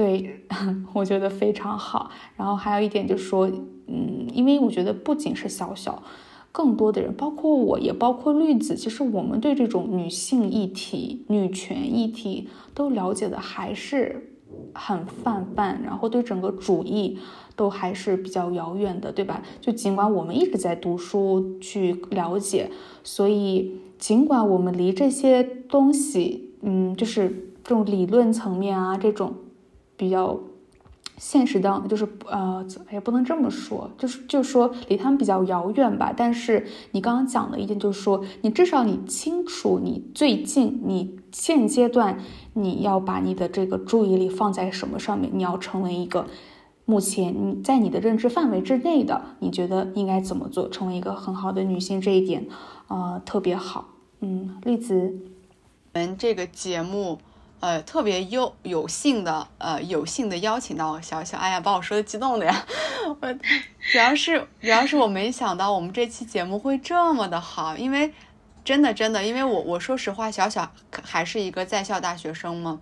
[0.00, 0.40] 对，
[0.94, 2.10] 我觉得非常好。
[2.34, 3.46] 然后还有一点就是说，
[3.86, 6.02] 嗯，因为我觉得不仅是小小，
[6.50, 14.32] 更多的人，包括我也包括绿子，其实我们对这种女性议题、女权议题都了解的还是
[14.72, 17.18] 很泛泛，然后对整个主义
[17.54, 19.42] 都还是比较遥远的，对吧？
[19.60, 22.70] 就尽管我们一直在读书去了解，
[23.04, 29.34] 所以尽管我们离这些东西，嗯，就是这种理论层面啊，这种。
[30.00, 30.40] 比较
[31.18, 36.14] 现实的，就是呃，也不能这么说，就是就说离他们比较遥远吧。
[36.16, 42.18] 但是你刚刚讲的一点，就是说你至少你清楚，你最近你现阶段
[42.54, 45.30] 你要把你的这个注意力放在什么上面？
[45.34, 46.26] 你要成为一个
[46.86, 52.00] 目前你在你的认知范围之内的，你觉得应该怎么做，成为一个很好的女性？
[52.00, 52.46] 这一点
[52.88, 53.88] 呃特别好。
[54.20, 55.14] 嗯，栗子，
[55.92, 57.18] 我们这个节目。
[57.60, 62.66] 呃，特别有有幸的，呃，有幸的邀请到小小，哎呀，把我说的激动的呀！
[63.20, 63.32] 我
[63.92, 68.12] 主要是主要是我没想到我们这期节目会这么的好，因为
[68.64, 70.72] 真的真的，因为我我说实话，小小
[71.02, 72.80] 还是一个在校大学生嘛，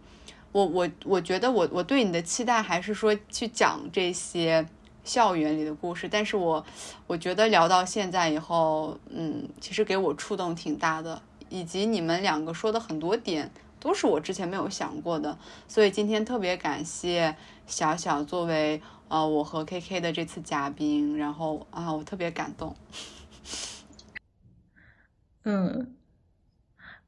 [0.52, 4.64] 我我我觉得我我对你的期待还是说去讲这些
[5.02, 6.64] 校园里的故事，但是我
[7.09, 13.50] 我觉得聊到现在以后，嗯，其实给我触动挺大的，以及你们两个说的很多点。
[13.80, 17.34] 都是我之前没有想过的，所以今天特别感谢
[17.66, 22.74] 小小作为呃我和 K K 的这次嘉宾，然后啊我特别感动。
[25.44, 25.94] 嗯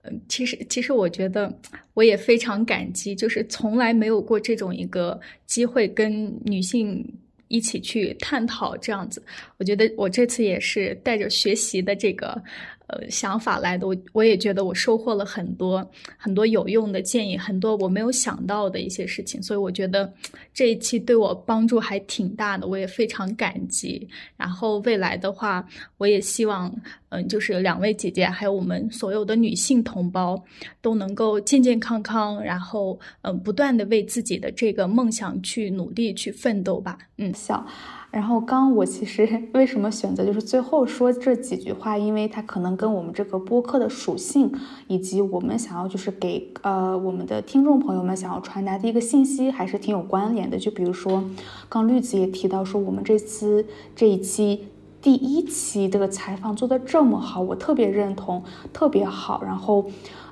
[0.02, 1.52] 嗯，其实其实我觉得
[1.92, 7.05] 我也非常感激，就是从来没有过这种一个机会跟女性
[7.48, 9.22] 一起去探讨这样子，
[9.59, 12.42] 我觉得我这次也是带着学习的这个。
[12.90, 20.12] 呃，想法来的，我我也觉得我收获了很多很多有用的建议，很多我没有想到的一些事情，所以我觉得
[20.52, 24.08] 这一期对我帮助还挺大的，我也非常感激。
[24.36, 25.64] 然后未来的话，
[25.98, 26.74] 我也希望，
[27.10, 30.42] 嗯，就是两位姐姐还有我们所有的女性同胞
[30.80, 36.98] 都能够健健康康，然后嗯，不断的为自己的这个梦想去努力去奋斗吧。
[37.18, 37.64] 嗯，笑。
[38.10, 44.52] 然后刚我其实 为什么选择就是最后说这几句话，因为它可能跟我们这个播客的属性，
[44.88, 50.58] 以及我们想要就是给呃我们的听众朋友们想要传达的一个信息还是挺有关联的。
[50.58, 51.22] 就比如说，
[51.68, 53.64] 刚绿子也提到说我们这次
[53.94, 54.66] 这一期
[55.00, 58.42] 第一期这个采访做的这么好，我特别认同，
[58.72, 59.42] 特别好。
[59.44, 59.86] 然后，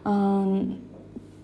[0.05, 0.69] 嗯。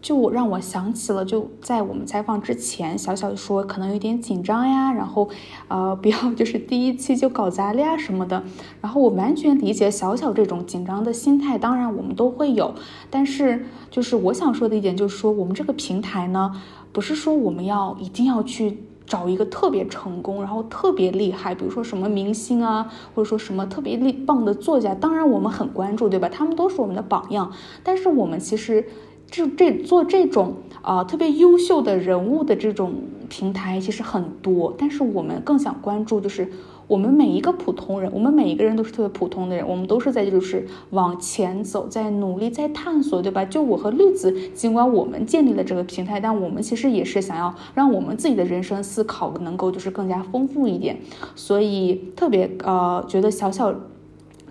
[0.04, 5.30] 就让我想起了，就在我们采访之前，小小说可能有点紧张呀， 然后，
[5.68, 8.42] 呃， 不要就是第一期就搞砸了呀什么的。
[8.82, 12.74] 然后我完全理解小小这种紧张的心态，当然我们都会有。
[13.08, 16.52] 但是就是我想说的一点就是说，我们这个平台呢，
[16.92, 26.28] 不是说我们要一定要去找一个特别成功，然后特别厉害，比如说什么明星啊，或者说什么特别棒的作家，当然我们很关注，对吧？
[26.28, 27.50] 他们都是我们的榜样。
[27.82, 28.86] 但是我们其实。
[29.34, 32.94] 就这做这种啊特别优秀的人物的这种
[33.28, 36.48] 平台其实很多，但是我们更想关注就是
[36.86, 43.44] 我们每一个普通人，我们每一个人都是特别普通的人，我们都是在就是往前走，在努力，在探索，对吧？
[43.44, 50.96] 就我和绿子，尽管我们建立了这个平台，但我们其实也是想要让我们自己的人生思考能够就是更加丰富一点，
[51.34, 53.74] 所以特别呃觉得小小。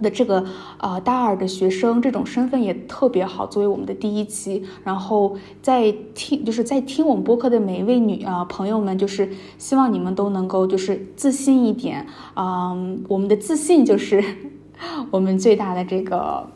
[0.04, 0.46] 的这个
[0.78, 12.06] 呃大二的学生这种身份也特别好，作为我们的第一期，然后在听就是在听我们播客的每一位女啊朋友们，就是希望你们都能够就是自信一点，
[12.36, 14.24] 嗯，我们的自信就是
[15.10, 16.48] 我们最大的这个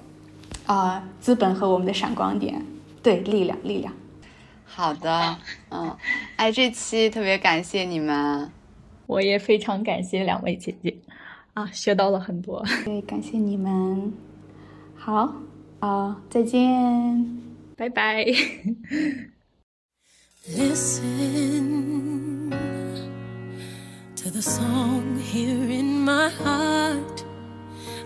[0.65, 2.65] 啊资本和我们的闪光点，
[3.01, 3.93] 对，力量，力量。
[4.65, 5.37] 好的，
[5.71, 5.95] 嗯，
[6.35, 8.51] 哎，这期特别感谢你们，
[9.07, 10.97] 我也非常感谢两位姐姐。
[11.57, 12.63] 啊，学到了很多。
[12.85, 14.13] 对，感谢你们。
[14.95, 15.33] 好，
[15.79, 16.61] 啊，再见，
[17.75, 18.23] 拜拜。
[20.55, 22.51] Listen
[24.15, 27.23] to the song here in my heart,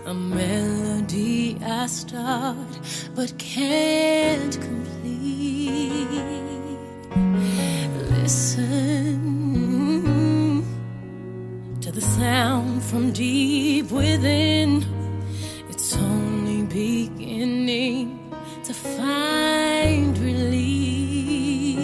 [0.06, 2.56] a melody I start
[3.14, 6.08] but can't complete.
[8.22, 9.41] Listen.
[12.92, 14.84] From deep within.
[15.70, 18.30] It's only beginning
[18.64, 21.80] to find release.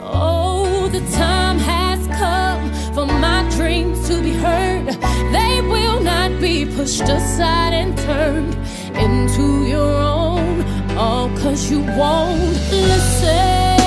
[0.00, 4.86] Oh, the time has come for my dreams to be heard.
[5.36, 8.56] They will not be pushed aside and turned
[8.96, 10.62] into your own.
[10.96, 13.81] All cause you won't listen.